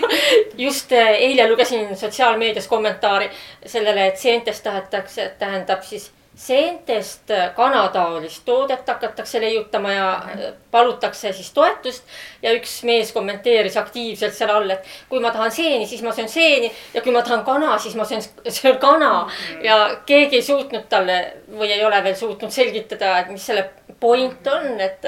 just 0.65 0.91
äh, 0.91 1.07
eile 1.07 1.49
lugesin 1.49 1.97
sotsiaalmeedias 1.97 2.67
kommentaari 2.67 3.29
sellele, 3.65 4.07
et 4.07 4.17
seentest 4.17 4.63
tahetakse, 4.63 5.31
tähendab 5.39 5.83
siis 5.83 6.11
seentest 6.37 7.31
kanataolist 7.55 8.43
toodet 8.45 8.87
hakatakse 8.87 9.41
leiutama 9.41 9.91
ja 9.91 10.21
-hmm. 10.21 10.53
palutakse 10.71 11.33
siis 11.33 11.51
toetust. 11.53 12.03
ja 12.41 12.53
üks 12.53 12.83
mees 12.83 13.11
kommenteeris 13.11 13.77
aktiivselt 13.77 14.33
seal 14.33 14.49
all, 14.49 14.69
et 14.69 14.85
kui 15.09 15.19
ma 15.19 15.31
tahan 15.31 15.51
seeni, 15.51 15.87
siis 15.87 16.03
ma 16.03 16.11
söön 16.11 16.29
seeni 16.29 16.71
ja 16.93 17.01
kui 17.01 17.11
ma 17.11 17.21
tahan 17.21 17.45
kana, 17.45 17.77
siis 17.77 17.95
ma 17.95 18.05
söön, 18.05 18.21
söön 18.49 18.77
kana 18.77 19.31
ja 19.63 19.89
keegi 20.05 20.35
ei 20.35 20.41
suutnud 20.41 20.85
talle 20.89 21.33
või 21.51 21.71
ei 21.71 21.85
ole 21.85 22.03
veel 22.03 22.15
suutnud 22.15 22.51
selgitada, 22.51 23.19
et 23.19 23.29
mis 23.29 23.45
selle 23.45 23.69
point 23.99 24.47
on, 24.47 24.79
et 24.79 25.05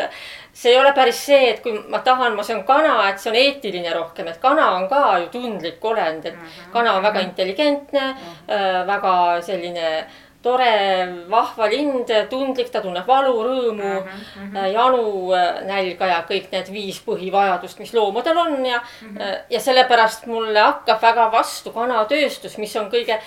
see 0.53 0.71
ei 0.71 0.79
ole 0.79 0.93
päris 0.93 1.19
see, 1.25 1.49
et 1.49 1.59
kui 1.63 1.75
ma 1.89 1.99
tahan, 1.99 2.35
ma 2.35 2.43
söön 2.43 2.63
kana, 2.63 3.09
et 3.09 3.19
see 3.19 3.29
on 3.31 3.37
eetiline 3.37 3.93
rohkem, 3.93 4.27
et 4.27 4.41
kana 4.41 4.71
on 4.79 4.87
ka 4.89 5.03
ju 5.19 5.29
tundlik 5.35 5.85
olend, 5.85 6.25
et 6.25 6.33
mhm. 6.33 6.71
kana 6.73 6.95
on 6.97 7.03
väga 7.03 7.19
intelligentne 7.19 8.01
mm, 8.01 8.17
-hmm. 8.47 8.87
väga 8.87 9.41
selline 9.41 10.05
tore, 10.41 11.25
vahva 11.29 11.67
lind, 11.67 12.11
tundlik, 12.29 12.69
ta 12.71 12.81
tunneb 12.83 13.07
valu, 13.07 13.33
rõõmu 13.43 13.89
mm, 13.89 14.21
-hmm. 14.35 14.59
janu, 14.73 15.03
äh, 15.35 15.59
nälga 15.67 16.07
ja 16.07 16.21
kõik 16.29 16.47
need 16.51 16.71
viis 16.71 17.01
põhivajadust, 17.05 17.79
mis 17.79 17.93
loomadel 17.93 18.37
on 18.37 18.65
ja 18.65 18.79
mm, 18.79 19.17
-hmm. 19.17 19.35
ja 19.49 19.59
sellepärast 19.59 20.25
mulle 20.25 20.59
hakkab 20.59 21.01
väga 21.01 21.31
vastu 21.31 21.71
kanatööstus, 21.71 22.57
mis 22.57 22.75
on 22.75 22.89
kõige 22.91 23.19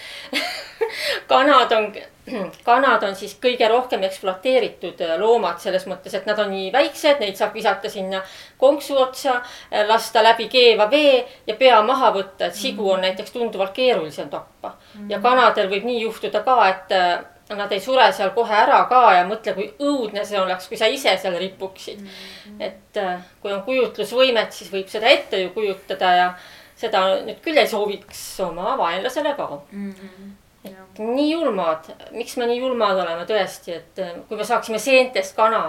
kanad 1.30 1.72
on 1.72 1.92
kanad 2.66 3.02
on 3.02 3.16
siis 3.18 3.34
kõige 3.42 3.66
rohkem 3.70 4.04
ekspluateeritud 4.06 5.00
äh, 5.02 5.14
loomad 5.20 5.58
selles 5.62 5.86
mõttes, 5.90 6.14
et 6.14 6.26
nad 6.28 6.38
on 6.38 6.52
nii 6.52 6.70
väiksed, 6.74 7.18
neid 7.22 7.38
saab 7.38 7.54
visata 7.56 7.90
sinna 7.90 8.22
konksu 8.60 8.96
otsa, 9.02 9.40
äh, 9.72 9.82
lasta 9.88 10.22
läbi 10.22 10.46
keeva 10.52 10.86
vee 10.90 11.22
ja 11.46 11.56
pea 11.58 11.80
maha 11.86 12.12
võtta, 12.14 12.48
et 12.48 12.58
sigu 12.58 12.90
on 12.94 13.02
näiteks 13.02 13.34
tunduvalt 13.34 13.74
keerulisem 13.74 14.30
tappa. 14.30 14.76
ja 15.08 15.18
kanadel 15.20 15.70
võib 15.70 15.86
nii 15.88 16.02
juhtuda 16.04 16.44
ka, 16.46 16.56
et 16.68 16.94
äh, 16.96 17.24
nad 17.58 17.72
ei 17.74 17.80
sure 17.82 18.06
seal 18.14 18.30
kohe 18.36 18.54
ära 18.54 18.84
ka 18.88 19.02
ja 19.16 19.24
mõtle, 19.28 19.54
kui 19.56 19.66
õudne 19.82 20.24
see 20.24 20.38
oleks, 20.40 20.68
kui 20.70 20.78
sa 20.78 20.86
ise 20.86 21.16
seal 21.18 21.34
ripuksid. 21.38 21.98
-hmm. 21.98 22.62
et 22.62 23.00
kui 23.42 23.52
on 23.52 23.62
kujutlusvõimet, 23.62 24.52
siis 24.52 24.70
võib 24.72 24.88
seda 24.88 25.10
ette 25.10 25.42
ju 25.42 25.50
kujutada 25.50 26.12
ja 26.16 26.30
seda 26.76 27.02
nüüd 27.26 27.42
küll 27.42 27.58
ei 27.58 27.66
sooviks 27.66 28.40
oma 28.40 28.76
vaenlasele 28.78 29.34
ka 29.34 29.48
mm. 29.72 29.90
-hmm 29.90 30.41
et 30.64 30.98
nii 31.02 31.30
julmad, 31.32 31.88
miks 32.14 32.36
me 32.38 32.46
nii 32.46 32.60
julmad 32.60 32.98
oleme 33.02 33.24
tõesti, 33.26 33.74
et 33.80 34.02
äh, 34.02 34.14
kui 34.28 34.38
me 34.38 34.46
saaksime 34.46 34.78
seentest 34.82 35.34
kana 35.36 35.62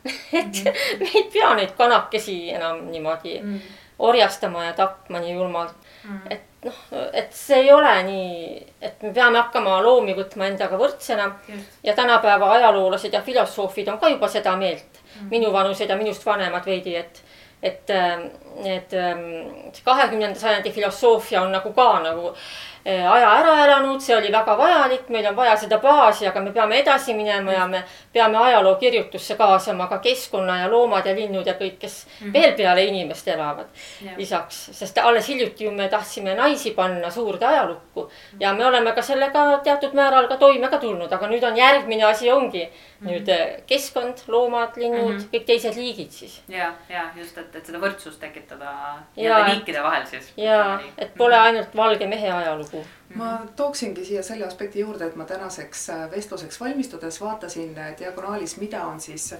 et 0.40 0.62
mm. 0.64 0.80
me 1.02 1.10
ei 1.14 1.26
pea 1.32 1.52
neid 1.58 1.74
kanakesi 1.78 2.36
enam 2.56 2.82
niimoodi 2.90 3.36
mm. 3.42 3.58
orjastama 4.10 4.64
ja 4.66 4.72
tapma 4.78 5.22
nii 5.22 5.36
julmalt 5.36 5.90
mm.. 6.04 6.22
et 6.30 6.66
noh, 6.66 6.80
et 7.12 7.32
see 7.36 7.60
ei 7.62 7.72
ole 7.72 7.92
nii, 8.08 8.62
et 8.82 9.02
me 9.06 9.12
peame 9.14 9.38
hakkama 9.42 9.78
loomi 9.84 10.16
võtma 10.18 10.50
endaga 10.50 10.78
võrdsena 10.80 11.30
Just. 11.48 11.76
ja 11.86 11.94
tänapäeva 11.98 12.52
ajaloolased 12.58 13.14
ja 13.14 13.22
filosoofid 13.22 13.92
on 13.92 14.00
ka 14.02 14.10
juba 14.10 14.28
seda 14.28 14.56
meelt 14.58 15.02
mm., 15.02 15.30
minuvanused 15.30 15.90
ja 15.90 15.98
minust 16.00 16.26
vanemad 16.26 16.66
veidi, 16.66 16.96
et 16.96 17.22
et, 17.60 17.90
äh, 17.92 18.22
et 18.64 18.94
ähm, 18.96 19.50
kahekümnenda 19.84 20.40
sajandi 20.40 20.70
filosoofia 20.72 21.42
on 21.42 21.50
nagu 21.52 21.74
ka 21.76 21.88
nagu 22.00 22.30
äh, 22.30 22.69
aja 22.84 23.30
ära 23.40 23.54
elanud, 23.64 24.00
see 24.00 24.16
oli 24.16 24.30
väga 24.32 24.54
vajalik, 24.56 25.08
meil 25.12 25.26
on 25.28 25.36
vaja 25.36 25.56
seda 25.60 25.78
baasi, 25.82 26.26
aga 26.26 26.40
me 26.40 26.52
peame 26.52 26.78
edasi 26.80 27.14
minema 27.14 27.52
ja 27.52 27.66
me 27.68 27.82
peame 28.12 28.38
ajalookirjutusse 28.38 29.36
kaasama 29.36 29.86
ka 29.90 29.98
keskkonna 29.98 30.58
ja 30.62 30.70
loomad 30.70 31.06
ja 31.06 31.14
linnud 31.14 31.46
ja 31.46 31.54
kõik, 31.58 31.76
kes 31.78 32.06
mm 32.06 32.26
-hmm. 32.26 32.32
veel 32.32 32.52
peale 32.56 32.84
inimeste 32.84 33.32
elavad. 33.32 33.66
lisaks, 34.16 34.70
sest 34.72 34.98
alles 34.98 35.28
hiljuti 35.28 35.64
ju 35.64 35.70
me 35.70 35.88
tahtsime 35.88 36.34
naisi 36.34 36.70
panna 36.70 37.10
suurde 37.10 37.46
ajalukku 37.46 38.02
mm 38.02 38.08
-hmm. 38.08 38.36
ja 38.40 38.54
me 38.54 38.66
oleme 38.66 38.92
ka 38.92 39.02
sellega 39.02 39.60
teatud 39.64 39.92
määral 39.92 40.28
ka 40.28 40.36
toime 40.36 40.68
ka 40.68 40.78
tulnud, 40.78 41.12
aga 41.12 41.26
nüüd 41.26 41.44
on 41.44 41.56
järgmine 41.56 42.04
asi 42.04 42.30
ongi 42.30 42.64
mm 42.64 43.06
-hmm. 43.06 43.10
nüüd 43.10 43.28
eh, 43.28 43.62
keskkond, 43.66 44.18
loomad, 44.26 44.76
linnud 44.76 45.12
mm, 45.12 45.18
-hmm. 45.18 45.28
kõik 45.32 45.44
teised 45.44 45.76
liigid 45.76 46.10
siis. 46.10 46.42
ja, 46.48 46.72
ja 46.88 47.10
just, 47.16 47.38
et, 47.38 47.56
et 47.56 47.66
seda 47.66 47.78
võrdsust 47.78 48.20
tekitada 48.20 48.96
nii-öelda 49.16 49.54
liikide 49.54 49.82
vahel 49.82 50.06
siis. 50.06 50.32
ja, 50.36 50.80
et 50.98 51.14
pole 51.14 51.36
ainult 51.36 51.76
valge 51.76 52.06
mehe 52.06 52.30
ajalugu 52.32 52.69
하고. 52.78 52.99
Ma 53.14 53.30
tooksingi 53.56 54.04
siia 54.04 54.22
selle 54.22 54.46
aspekti 54.46 54.80
juurde, 54.80 55.06
et 55.06 55.16
ma 55.16 55.24
tänaseks 55.24 55.88
äh, 55.90 56.04
vestluseks 56.10 56.60
valmistudes 56.60 57.20
vaatasin 57.20 57.78
äh, 57.78 57.94
diagonaalis, 57.98 58.56
mida 58.62 58.84
on 58.86 59.00
siis 59.00 59.32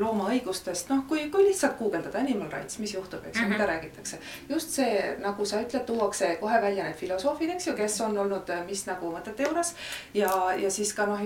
loomaõigustest, 0.00 0.90
noh, 0.92 1.02
kui, 1.08 1.26
kui 1.32 1.44
lihtsalt 1.46 1.78
guugeldada 1.78 2.20
animal 2.20 2.50
rights, 2.52 2.78
mis 2.78 2.92
juhtub, 2.94 3.24
eks 3.24 3.38
ju 3.38 3.42
mm 3.42 3.46
-hmm., 3.46 3.52
mida 3.52 3.64
mhm. 3.64 3.72
räägitakse. 3.72 4.18
just 4.48 4.70
see, 4.70 5.16
nagu 5.18 5.44
sa 5.44 5.60
ütled, 5.60 5.84
tuuakse 5.84 6.36
kohe 6.40 6.62
välja 6.62 6.84
need 6.84 6.94
filosoofid, 6.94 7.50
eks 7.50 7.66
ju, 7.66 7.74
kes 7.74 8.00
on 8.00 8.18
olnud 8.18 8.50
äh, 8.50 8.66
mis 8.66 8.86
nagu 8.86 9.12
mõtete 9.12 9.42
juures. 9.42 9.74
ja, 10.14 10.52
ja 10.56 10.70
siis 10.70 10.94
ka 10.94 11.06
noh, 11.06 11.20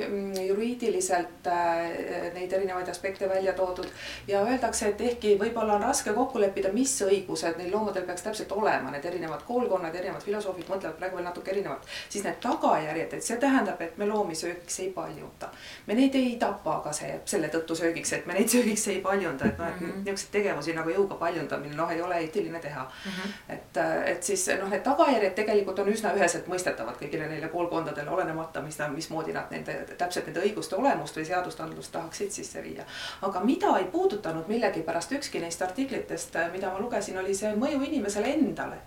juriidiliselt 0.47 1.47
äh, 1.47 2.35
neid 2.35 2.53
erinevaid 2.53 2.89
aspekte 2.89 3.29
välja 3.29 3.53
toodud. 3.53 3.89
ja 4.29 4.43
öeldakse, 4.43 4.89
et 4.89 5.01
ehkki 5.01 5.39
võib-olla 5.39 5.75
on 5.75 5.83
raske 5.83 6.13
kokku 6.13 6.41
leppida, 6.41 6.73
mis 6.73 7.03
õigused 7.03 7.59
neil 7.59 7.73
loomadel 7.73 8.03
peaks 8.03 8.23
täpselt 8.23 8.53
olema, 8.53 8.91
need 8.91 9.05
erinevad 9.05 9.43
koolkonnad, 9.43 9.95
erinevad 9.95 10.23
filosoofid 10.23 10.69
mõtlevad 10.69 10.97
praegu 10.97 11.17
veel 11.17 11.25
natuke 11.25 11.51
erinevalt. 11.51 11.87
Siis 12.09 12.24
need 12.24 12.38
tagajärjed, 12.40 13.14
et 13.14 13.24
see 13.24 13.37
tähendab, 13.40 13.81
et 13.81 13.96
me 13.98 14.07
loomi 14.07 14.35
söögiks 14.35 14.81
ei 14.81 14.90
paljuta. 14.94 15.48
me 15.87 15.94
neid 15.94 16.14
ei 16.14 16.37
tapa 16.40 16.81
ka 16.85 16.92
see, 16.92 17.20
selle 17.24 17.48
tõttu 17.48 17.76
söögiks, 17.76 18.12
et 18.12 18.26
me 18.26 18.35
neid 18.35 18.48
söögiks 18.55 18.88
ei 18.88 19.00
paljunda, 19.00 19.46
et 19.46 19.59
noh, 19.59 19.68
et 19.68 19.81
mm 19.81 19.87
-hmm. 19.87 20.05
niisuguseid 20.05 20.33
tegevusi 20.33 20.72
nagu 20.72 20.90
jõuga 20.90 21.14
paljundamine, 21.14 21.76
noh, 21.76 21.90
ei 21.90 22.03
ole 22.03 22.18
eetiline 22.18 22.61
teha 22.61 22.83
mm. 22.83 23.11
-hmm. 23.11 23.55
et, 23.55 23.76
et 24.07 24.22
siis 24.22 24.48
noh, 24.61 24.68
need 24.70 24.83
tagajärjed 24.83 25.35
tegelikult 25.35 25.79
on 25.79 25.88
üsna 25.88 26.14
üheselt 26.14 26.46
mõistetavad 26.46 26.96
kõigile 27.03 27.29
neile 27.29 27.48
koolkondadele, 27.48 28.11
olenemata, 28.11 28.62
mis, 28.62 28.79
mismoodi 28.94 29.33
nad 29.33 29.50
nende 29.50 29.74
täpselt 29.98 30.26
nende 30.26 30.40
õiguste 30.40 30.76
olemust 30.76 31.16
või 31.16 31.24
seadustandlust 31.24 31.92
tahaksid 31.92 32.31
sisse 32.31 32.62
viia. 32.62 32.85
aga 33.22 33.40
mida 33.40 33.79
ei 33.79 33.85
puudutanud 33.85 34.48
millegipärast 34.48 35.12
ükski 35.12 35.40
neist 35.40 35.62
artiklitest, 35.62 36.37
mida 36.53 36.72
ma 36.72 36.79
lugesin, 36.79 37.18
oli 37.18 37.35
see 37.35 37.55
mõju 37.57 37.83
inimesele 37.83 38.35
endale 38.35 38.81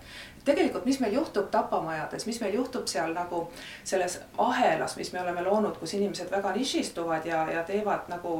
tegelikult, 0.44 0.84
mis 0.84 1.00
meil 1.00 1.14
juhtub 1.14 1.48
tapamajades, 1.50 2.26
mis 2.26 2.40
meil 2.40 2.54
juhtub 2.54 2.86
seal 2.90 3.14
nagu 3.16 3.44
selles 3.84 4.18
ahelas, 4.38 4.96
mis 4.96 5.12
me 5.12 5.22
oleme 5.22 5.44
loonud, 5.46 5.78
kus 5.80 5.94
inimesed 5.94 6.30
väga 6.30 6.52
nišistuvad 6.56 7.26
ja, 7.26 7.44
ja 7.52 7.64
teevad 7.64 8.10
nagu 8.12 8.36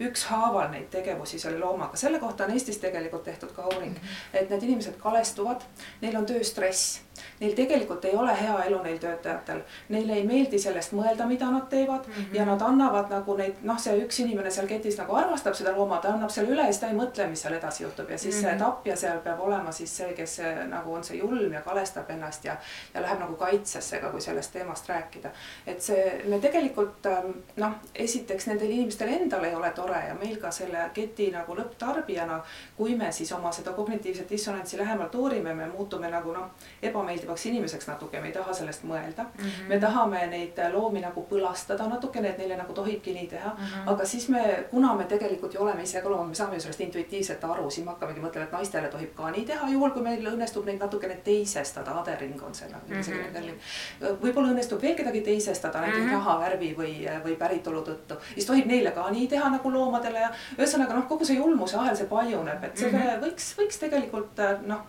ükshaaval 0.00 0.70
neid 0.72 0.88
tegevusi 0.90 1.38
selle 1.38 1.58
loomaga. 1.58 1.96
selle 1.96 2.18
kohta 2.18 2.44
on 2.44 2.54
Eestis 2.54 2.78
tegelikult 2.78 3.24
tehtud 3.24 3.52
ka 3.56 3.66
uuring, 3.66 3.92
mhm. 3.92 4.16
et 4.32 4.50
need 4.50 4.70
inimesed 4.70 4.96
kalestuvad, 5.02 5.66
neil 6.00 6.16
on 6.16 6.26
tööstress 6.26 7.08
Neil 7.40 7.54
tegelikult 7.54 8.04
ei 8.04 8.14
ole 8.16 8.34
hea 8.40 8.54
elu, 8.66 8.78
neil 8.82 8.98
töötajatel, 9.02 9.60
neile 9.94 10.16
ei 10.18 10.24
meeldi 10.26 10.58
sellest 10.62 10.94
mõelda, 10.96 11.26
mida 11.30 11.50
nad 11.50 11.68
teevad 11.70 12.06
mm 12.06 12.12
-hmm. 12.12 12.36
ja 12.36 12.44
nad 12.46 12.62
annavad 12.62 13.10
nagu 13.10 13.36
neid, 13.36 13.60
noh, 13.62 13.78
see 13.78 13.94
üks 14.04 14.20
inimene 14.24 14.50
seal 14.50 14.66
ketis 14.66 14.98
nagu 14.98 15.14
armastab 15.16 15.54
seda 15.54 15.74
looma, 15.76 16.00
ta 16.02 16.12
annab 16.14 16.30
selle 16.34 16.52
üle 16.54 16.66
ja 16.66 16.72
siis 16.72 16.80
ta 16.80 16.90
ei 16.90 16.98
mõtle, 16.98 17.28
mis 17.30 17.42
seal 17.42 17.54
edasi 17.54 17.82
juhtub 17.84 18.10
ja 18.10 18.18
siis 18.18 18.34
mm 18.34 18.38
-hmm. 18.38 18.42
see 18.42 18.54
mhm. 18.54 18.64
tapja 18.64 18.96
seal 18.96 19.18
peab 19.18 19.40
olema 19.40 19.72
siis 19.72 19.96
see, 19.96 20.12
kes 20.12 20.40
nagu 20.68 20.94
on 20.94 21.04
see 21.04 21.18
julm 21.18 21.47
ja 21.52 21.62
kalestab 21.62 22.10
ennast 22.10 22.44
ja, 22.44 22.56
ja 22.94 23.02
läheb 23.02 23.20
nagu 23.20 23.36
kaitsesse 23.36 23.98
ka, 23.98 24.10
kui 24.10 24.20
sellest 24.20 24.52
teemast 24.52 24.88
rääkida. 24.88 25.30
et 25.66 25.82
see, 25.82 26.22
me 26.28 26.38
tegelikult 26.40 27.06
ähm, 27.06 27.30
noh, 27.56 27.78
esiteks 27.94 28.46
nendel 28.46 28.70
inimestel 28.70 29.08
endal 29.08 29.44
ei 29.44 29.54
ole 29.54 29.70
tore 29.76 30.00
ja 30.08 30.14
meil 30.14 30.36
ka 30.40 30.50
selle 30.50 30.90
keti 30.94 31.30
nagu 31.34 31.56
lõpptarbijana, 31.56 32.40
kui 32.76 32.96
me 32.96 33.12
siis 33.12 33.32
oma 33.32 33.52
seda 33.52 33.72
kognitiivset 33.76 34.30
dissonantsi 34.30 34.78
lähemalt 34.78 35.14
uurime, 35.14 35.54
me 35.54 35.66
muutume 35.66 36.10
nagu 36.10 36.32
noh, 36.32 36.50
ebameeldivaks 36.82 37.46
inimeseks 37.46 37.88
natuke, 37.88 38.20
me 38.20 38.32
ei 38.32 38.36
taha 38.36 38.54
sellest 38.54 38.84
mõelda 38.84 39.24
mm. 39.24 39.44
-hmm. 39.44 39.68
me 39.68 39.80
tahame 39.80 40.26
neid 40.26 40.60
loomi 40.72 41.00
nagu 41.00 41.26
põlastada 41.30 41.88
natukene, 41.88 42.28
et 42.28 42.38
neile 42.38 42.56
nagu 42.56 42.72
tohibki 42.72 43.14
nii 43.14 43.26
teha 43.26 43.50
mm. 43.50 43.64
-hmm. 43.64 43.92
aga 43.92 44.04
siis 44.04 44.28
me, 44.28 44.64
kuna 44.70 44.94
me 44.94 45.04
tegelikult 45.04 45.54
ju 45.54 45.62
oleme 45.62 45.82
ise 45.82 46.00
ka 46.00 46.10
loomad, 46.10 46.28
me 46.28 46.34
saame 46.34 46.54
ju 46.54 46.60
sellest 46.60 46.80
intuitiivselt 46.80 47.44
aru, 47.44 47.70
siis 47.70 47.86
me 47.86 47.92
hakkamegi 47.92 48.20
mõtlema, 48.20 48.44
et 48.44 48.52
naistele 48.52 48.88
tohib 48.88 49.14
ka 49.14 49.30
nii 49.30 49.44
teha, 49.44 49.68
juhul 49.70 49.90
kui 49.90 50.02
meil 50.02 50.26
õnnestub 50.32 50.66
neid 50.66 50.80
natukene 50.80 51.16
teisestada, 51.38 51.94
aderring 52.02 52.42
on 52.42 52.54
see 52.54 52.68
nagu 52.72 52.84
mm 52.88 53.00
-hmm. 53.00 54.20
võib-olla 54.22 54.52
õnnestub 54.52 54.82
veel 54.82 54.96
kedagi 54.98 55.20
teisestada 55.30 55.80
näiteks 55.80 56.02
mm 56.02 56.10
-hmm. 56.10 56.18
nahavärvi 56.18 56.74
või, 56.78 56.92
või 57.24 57.36
päritolu 57.36 57.82
tõttu, 57.86 58.20
siis 58.34 58.46
tohib 58.46 58.66
neile 58.66 58.90
ka 58.90 59.10
nii 59.10 59.28
teha 59.28 59.50
nagu 59.56 59.72
loomadele 59.72 60.20
ja 60.20 60.30
ühesõnaga 60.58 60.94
noh, 60.94 61.08
kogu 61.08 61.24
see 61.24 61.36
julmuse 61.36 61.76
ahel, 61.76 61.96
see 61.96 62.06
paljuneb, 62.06 62.64
et 62.64 62.76
selle 62.76 62.98
mm 62.98 63.04
-hmm. 63.04 63.26
võiks, 63.26 63.52
võiks 63.58 63.78
tegelikult 63.78 64.46
noh 64.66 64.86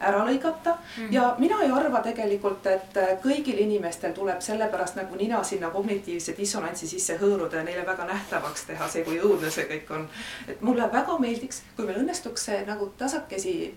ära 0.00 0.24
lõigata 0.26 0.70
mm. 0.70 0.78
-hmm. 0.96 1.12
ja 1.12 1.34
mina 1.38 1.60
ei 1.62 1.70
arva 1.70 2.00
tegelikult, 2.02 2.66
et 2.66 2.98
kõigil 3.22 3.58
inimestel 3.58 4.12
tuleb 4.12 4.40
sellepärast 4.40 4.96
nagu 4.96 5.16
nina 5.16 5.42
sinna 5.42 5.70
kognitiivse 5.70 6.34
dissonantsi 6.38 6.86
sisse 6.86 7.18
hõõruda 7.18 7.56
ja 7.56 7.62
neile 7.62 7.86
väga 7.86 8.06
nähtavaks 8.06 8.64
teha 8.70 8.88
see, 8.88 9.04
kui 9.04 9.18
õudne 9.20 9.50
see 9.50 9.66
kõik 9.72 9.90
on. 9.94 10.08
et 10.48 10.60
mulle 10.60 10.92
väga 10.92 11.18
meeldiks, 11.18 11.62
kui 11.76 11.86
meil 11.86 11.98
õnnestuks 11.98 12.48
see 12.50 12.64
nagu 12.66 12.92
tasakesi 12.98 13.74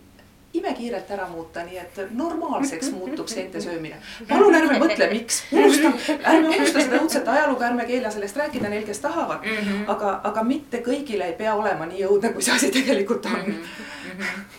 imekiirelt 0.54 1.12
ära 1.12 1.28
muuta, 1.28 1.64
nii 1.68 1.78
et 1.78 2.02
normaalseks 2.12 2.92
muutub 2.98 3.28
seente 3.32 3.62
söömine. 3.62 4.02
palun 4.30 4.56
ärme 4.56 4.80
mõtle, 4.82 5.08
miks, 5.14 5.44
unusta, 5.52 5.94
ärme 6.18 6.50
unusta 6.56 6.82
seda 6.82 7.00
õudset 7.00 7.32
ajalugu, 7.36 7.64
ärme 7.70 7.86
keela 7.86 8.12
sellest 8.12 8.38
rääkida 8.38 8.70
neil, 8.70 8.86
kes 8.88 9.00
tahavad 9.00 9.46
mm. 9.46 9.58
-hmm. 9.58 9.88
aga, 9.96 10.20
aga 10.24 10.44
mitte 10.44 10.84
kõigile 10.86 11.32
ei 11.32 11.38
pea 11.40 11.56
olema 11.56 11.86
nii 11.86 12.06
õudne, 12.10 12.34
kui 12.34 12.44
see 12.44 12.56
asi 12.56 12.72
tegelikult 12.72 13.26
on 13.26 13.42
mm. 13.46 13.58
-hmm 13.64 13.90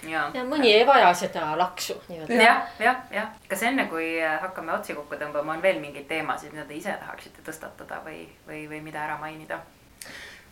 ja, 0.09 0.31
ja 0.35 0.45
mõni 0.47 0.73
ei 0.73 0.87
vaja 0.87 1.13
seda 1.15 1.53
laksu 1.59 1.97
nii-öelda 2.09 2.35
ja,. 2.35 2.43
jah, 2.43 2.71
jah, 2.79 2.97
jah. 3.11 3.29
kas 3.49 3.63
enne, 3.69 3.87
kui 3.91 4.15
hakkame 4.41 4.73
otsi 4.73 4.97
kokku 4.97 5.19
tõmbama, 5.21 5.57
on 5.57 5.63
veel 5.63 5.81
mingeid 5.83 6.09
teemasid, 6.11 6.53
mida 6.55 6.67
te 6.69 6.77
ise 6.79 6.95
tahaksite 7.01 7.45
tõstatada 7.47 8.03
või, 8.07 8.25
või, 8.49 8.65
või 8.71 8.83
mida 8.89 9.05
ära 9.05 9.19
mainida? 9.21 9.61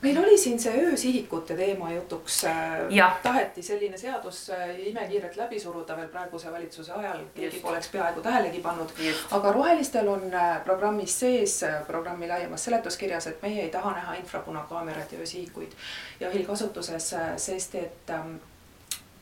Meil 0.03 0.19
oli 0.19 0.39
siin 0.39 0.61
see 0.61 0.83
öösihikute 0.85 1.57
teema 1.57 1.93
jutuks. 1.93 2.45
Äh, 2.45 3.13
taheti 3.23 3.63
selline 3.63 3.99
seadus 3.99 4.51
äh, 4.51 4.79
imekiirelt 4.89 5.37
läbi 5.37 5.61
suruda 5.61 5.97
veel 5.97 6.09
praeguse 6.09 6.53
valitsuse 6.53 6.93
ajal, 6.93 7.25
keegi 7.35 7.61
poleks 7.61 7.89
peaaegu 7.89 8.21
tähelegi 8.21 8.61
pannud. 8.61 8.93
aga 9.31 9.53
rohelistel 9.53 10.09
on 10.09 10.35
äh, 10.35 10.65
programmis 10.65 11.21
sees, 11.21 11.61
programmi 11.87 12.29
laiemas 12.29 12.65
seletuskirjas, 12.65 13.27
et 13.27 13.43
meie 13.43 13.63
ei 13.63 13.71
taha 13.71 13.93
näha 13.93 14.15
infrapunakaamerat 14.15 15.13
ja 15.13 15.19
öösihikuid 15.19 15.73
jahil 16.21 16.47
kasutuses, 16.47 17.15
sest 17.37 17.75
et 17.75 18.11
ähm, 18.11 18.37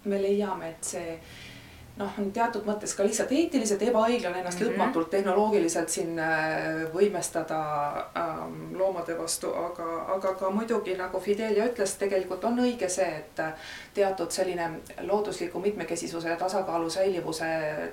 me 0.04 0.22
leiame, 0.22 0.68
et 0.68 0.84
see 0.84 1.18
noh, 1.98 2.18
on 2.18 2.30
teatud 2.32 2.66
mõttes 2.66 2.94
ka 2.96 3.04
lihtsalt 3.06 3.32
eetiliselt 3.34 3.82
ebaõiglane 3.82 4.40
ennast 4.40 4.60
mm 4.60 4.66
-hmm. 4.66 4.76
lõpmatult 4.76 5.10
tehnoloogiliselt 5.10 5.88
siin 5.88 6.18
äh, 6.18 6.84
võimestada 6.94 7.58
ähm, 8.16 8.76
loomade 8.78 9.18
vastu, 9.18 9.52
aga, 9.54 9.86
aga 10.14 10.34
ka 10.34 10.50
muidugi 10.50 10.94
nagu 10.96 11.20
Fidelia 11.20 11.66
ütles, 11.66 11.96
tegelikult 11.98 12.44
on 12.44 12.58
õige 12.58 12.88
see, 12.88 13.08
et 13.18 13.42
teatud 13.94 14.30
selline 14.30 14.70
loodusliku 15.02 15.60
mitmekesisuse 15.60 16.28
ja 16.28 16.36
tasakaalu 16.36 16.90
säilivuse 16.90 17.44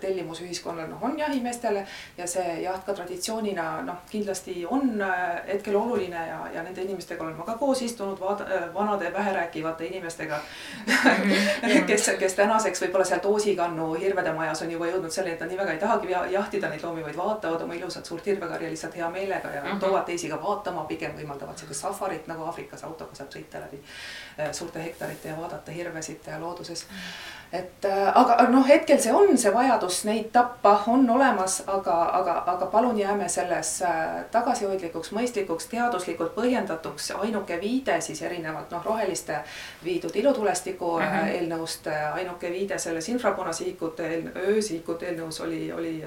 tellimus 0.01 0.41
ühiskonnal 0.41 0.89
noh, 0.89 1.03
on 1.03 1.19
jahimeestele 1.19 1.85
ja 2.17 2.27
see 2.27 2.61
jaht 2.61 2.85
ka 2.85 2.93
traditsioonina 2.93 3.81
noh, 3.81 4.03
kindlasti 4.09 4.65
on 4.69 5.01
äh, 5.01 5.47
hetkel 5.47 5.75
oluline 5.75 6.27
ja, 6.27 6.39
ja 6.53 6.63
nende 6.63 6.81
inimestega 6.81 7.23
olen 7.23 7.37
ma 7.37 7.43
ka 7.43 7.57
koos 7.57 7.81
istunud, 7.81 8.19
vaada, 8.19 8.69
vanade 8.73 9.13
väherääkivate 9.13 9.85
inimestega 9.85 10.39
kes, 11.87 12.11
kes 12.19 12.33
tänaseks 12.33 12.81
võib-olla 12.81 13.05
sealt 13.05 13.25
Oosikannu 13.25 13.94
hirvede 13.99 14.33
majas 14.33 14.61
on 14.61 14.71
juba 14.71 14.87
jõudnud 14.89 15.11
selleni, 15.11 15.35
et 15.35 15.43
nad 15.43 15.51
nii 15.51 15.59
väga 15.59 15.75
ei 15.75 15.79
tahagi 15.79 16.11
jahtida 16.33 16.69
neid 16.69 16.83
loomi, 16.83 17.03
vaid 17.03 17.17
vaatavad 17.17 17.61
oma 17.61 17.77
ilusat 17.77 18.05
suurt 18.05 18.25
hirvekarja 18.25 18.69
lihtsalt 18.69 18.95
hea 18.95 19.09
meelega 19.09 19.51
ja 19.51 19.61
mhm. 19.63 19.71
-huh. 19.71 19.79
toovad 19.79 20.05
teisi 20.05 20.29
ka 20.29 20.41
vaatama, 20.43 20.85
pigem 20.85 21.15
võimaldavad 21.17 21.57
siukest 21.57 21.81
safarit 21.81 22.27
nagu 22.27 22.43
Aafrikas 22.43 22.83
autoga 22.83 23.15
saab 23.15 23.31
sõita 23.35 23.63
läbi 23.65 23.81
äh, 24.39 24.51
suurte 24.51 24.83
hektarite 24.83 25.29
ja 25.29 25.37
vaadata 25.37 25.71
hirvesid 25.71 26.31
looduses 26.39 26.83
uh. 26.83 26.89
-huh 26.89 27.44
et 27.53 27.85
äh, 27.85 28.17
aga 28.17 28.47
noh, 28.49 28.65
hetkel 28.67 28.99
see 29.01 29.13
on, 29.13 29.37
see 29.37 29.51
vajadus 29.53 30.01
neid 30.07 30.29
tappa 30.33 30.75
on 30.91 31.09
olemas, 31.09 31.61
aga, 31.67 31.95
aga, 32.19 32.35
aga 32.53 32.69
palun 32.73 32.97
jääme 32.99 33.29
selles 33.29 33.71
äh, 33.85 34.23
tagasihoidlikuks, 34.31 35.11
mõistlikuks, 35.15 35.69
teaduslikult 35.71 36.35
põhjendatuks. 36.35 37.11
ainuke 37.19 37.59
viide 37.61 37.99
siis 38.01 38.21
erinevalt 38.21 38.71
noh, 38.71 38.85
roheliste 38.85 39.41
viidud 39.83 40.15
ilutulestiku 40.15 40.97
mm 40.99 41.05
-hmm. 41.05 41.35
eelnõust, 41.35 41.87
ainuke 42.13 42.51
viide 42.51 42.79
selles 42.79 43.09
infrapunasihikute, 43.09 44.23
öösihikute 44.47 45.05
eelnõus 45.05 45.41
oli, 45.41 45.71
oli 45.71 46.03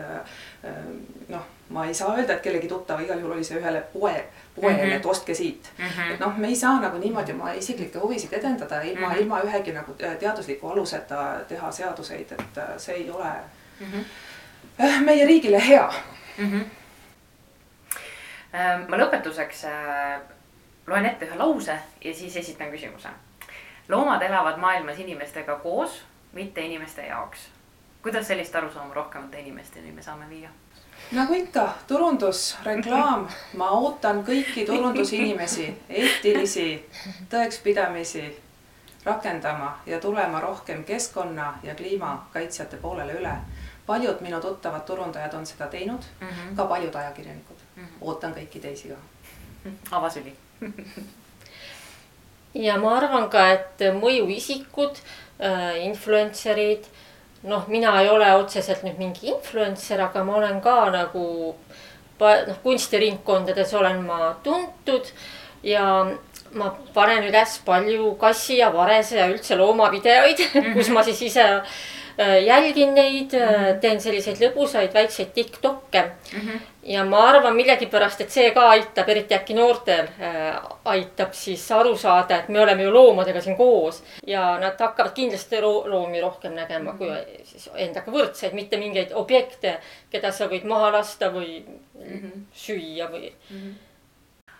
noh, 1.28 1.46
ma 1.68 1.86
ei 1.86 1.94
saa 1.94 2.14
öelda, 2.16 2.34
et 2.34 2.42
kellegi 2.42 2.68
tuttav, 2.68 3.00
igal 3.00 3.18
juhul 3.20 3.32
oli 3.32 3.44
see 3.44 3.58
ühele 3.60 3.80
poe 3.92 4.24
poele 4.60 4.76
mm, 4.76 4.90
-hmm. 4.90 4.96
et 4.96 5.06
ostke 5.06 5.34
siit 5.34 5.70
mm. 5.78 5.84
-hmm. 5.84 6.12
et 6.14 6.20
noh, 6.20 6.36
me 6.36 6.48
ei 6.48 6.56
saa 6.56 6.80
nagu 6.80 6.98
niimoodi 6.98 7.32
oma 7.32 7.52
isiklikke 7.52 7.98
huvisid 7.98 8.32
edendada 8.32 8.80
ilma 8.82 9.08
mm, 9.08 9.14
-hmm. 9.14 9.20
ilma 9.20 9.40
ühegi 9.40 9.72
nagu 9.72 9.96
äh, 10.04 10.16
teadusliku 10.16 10.68
aluseta 10.68 11.40
teha 11.48 11.72
seaduseid, 11.72 12.32
et 12.32 12.58
äh, 12.58 12.68
see 12.76 12.94
ei 12.94 13.10
ole 13.10 13.32
mm 13.80 13.86
-hmm. 13.86 15.00
meie 15.04 15.26
riigile 15.26 15.68
hea 15.68 15.92
mm. 16.38 16.52
-hmm. 16.52 16.64
ma 18.88 18.96
lõpetuseks 18.96 19.66
loen 20.86 21.06
ette 21.06 21.26
ühe 21.26 21.36
lause 21.36 21.78
ja 22.04 22.14
siis 22.14 22.36
esitan 22.36 22.70
küsimuse. 22.70 23.08
loomad 23.88 24.22
elavad 24.22 24.56
maailmas 24.56 24.98
inimestega 24.98 25.56
koos, 25.56 26.04
mitte 26.32 26.60
inimeste 26.60 27.06
jaoks. 27.06 27.38
kuidas 28.02 28.26
sellist 28.28 28.56
arusaama 28.56 28.94
rohkemate 28.94 29.40
inimesteni 29.40 29.92
me 29.92 30.02
saame 30.02 30.28
viia? 30.28 30.48
Nagu 31.12 31.34
ikka, 31.34 31.68
turundus, 31.86 32.56
reklaam, 32.64 33.28
ma 33.56 33.70
ootan 33.70 34.24
kõiki 34.26 34.66
turundusinimesi, 34.66 35.68
eetilisi, 35.88 36.68
tõekspidamisi 37.30 38.26
rakendama 39.04 39.78
ja 39.86 40.00
tulema 40.00 40.40
rohkem 40.40 40.84
keskkonna 40.84 41.58
ja 41.62 41.74
kliimakaitsjate 41.74 42.76
poolele 42.76 43.12
üle. 43.20 43.36
paljud 43.86 44.20
minu 44.20 44.40
tuttavad 44.40 44.84
turundajad 44.84 45.34
on 45.34 45.46
seda 45.46 45.66
teinud 45.66 46.02
mm, 46.20 46.26
-hmm. 46.26 46.56
ka 46.56 46.64
paljud 46.64 46.94
ajakirjanikud 46.94 47.56
mm. 47.76 47.84
-hmm. 47.84 47.96
ootan 48.00 48.34
kõiki 48.34 48.60
teisi 48.60 48.88
ka. 48.88 48.96
avasüli 49.90 50.36
ja 52.54 52.78
ma 52.78 52.96
arvan 52.96 53.30
ka, 53.30 53.48
et 53.52 53.80
mõjuisikud 54.00 54.96
äh,, 55.40 55.84
influencer'id 55.86 56.84
noh, 57.42 57.66
mina 57.68 58.00
ei 58.02 58.08
ole 58.10 58.30
otseselt 58.36 58.82
nüüd 58.86 58.98
mingi 58.98 59.28
influencer, 59.32 60.00
aga 60.00 60.24
ma 60.24 60.38
olen 60.40 60.60
ka 60.60 60.78
nagu 60.94 61.26
noh, 62.18 62.56
kunstiringkondades 62.62 63.74
olen 63.78 64.02
ma 64.06 64.32
tuntud 64.42 65.12
ja 65.62 65.84
ma 66.58 66.70
panen 66.94 67.28
üles 67.28 67.58
palju 67.66 68.14
kassi 68.20 68.58
ja 68.62 68.70
varese 68.74 69.18
ja 69.18 69.28
üldse 69.30 69.56
loomavideoid 69.58 70.40
mm, 70.40 70.60
-hmm. 70.62 70.74
kus 70.74 70.88
ma 70.88 71.02
siis 71.02 71.22
ise 71.22 71.46
jälgin 72.18 72.94
neid 72.94 73.32
mm, 73.32 73.38
-hmm. 73.38 73.80
teen 73.80 74.00
selliseid 74.00 74.36
lõbusaid 74.42 74.94
väikseid 74.94 75.28
Tiktokke 75.34 76.02
mm. 76.02 76.40
-hmm. 76.40 76.60
ja 76.82 77.04
ma 77.04 77.18
arvan 77.28 77.56
millegipärast, 77.56 78.20
et 78.20 78.30
see 78.30 78.50
ka 78.50 78.68
aitab, 78.70 79.08
eriti 79.08 79.34
äkki 79.34 79.54
noortel 79.54 80.08
äh, 80.20 80.56
aitab 80.84 81.32
siis 81.32 81.72
aru 81.72 81.96
saada, 81.96 82.38
et 82.38 82.48
me 82.48 82.60
oleme 82.60 82.82
ju 82.82 82.92
loomadega 82.92 83.40
siin 83.40 83.56
koos. 83.56 84.02
ja 84.26 84.58
nad 84.58 84.80
hakkavad 84.80 85.14
kindlasti 85.14 85.60
loomi 85.60 86.20
rohkem 86.20 86.52
nägema 86.52 86.92
mm 86.92 86.98
-hmm. 86.98 87.24
kui 87.24 87.44
siis 87.44 87.70
endaga 87.74 88.12
võrdseid, 88.12 88.52
mitte 88.52 88.76
mingeid 88.76 89.12
objekte, 89.14 89.78
keda 90.10 90.32
sa 90.32 90.46
võid 90.46 90.64
maha 90.64 90.92
lasta 90.92 91.30
või 91.30 91.62
mm 91.94 92.18
-hmm. 92.18 92.44
süüa 92.52 93.10
või 93.10 93.32
mm. 93.50 93.56
-hmm. 93.56 93.74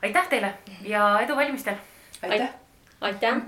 aitäh 0.03 0.29
teile 0.29 0.55
ja 0.83 1.21
edu 1.21 1.37
valimistel. 1.37 1.75
aitäh. 2.23 2.51
aitäh. 3.01 3.42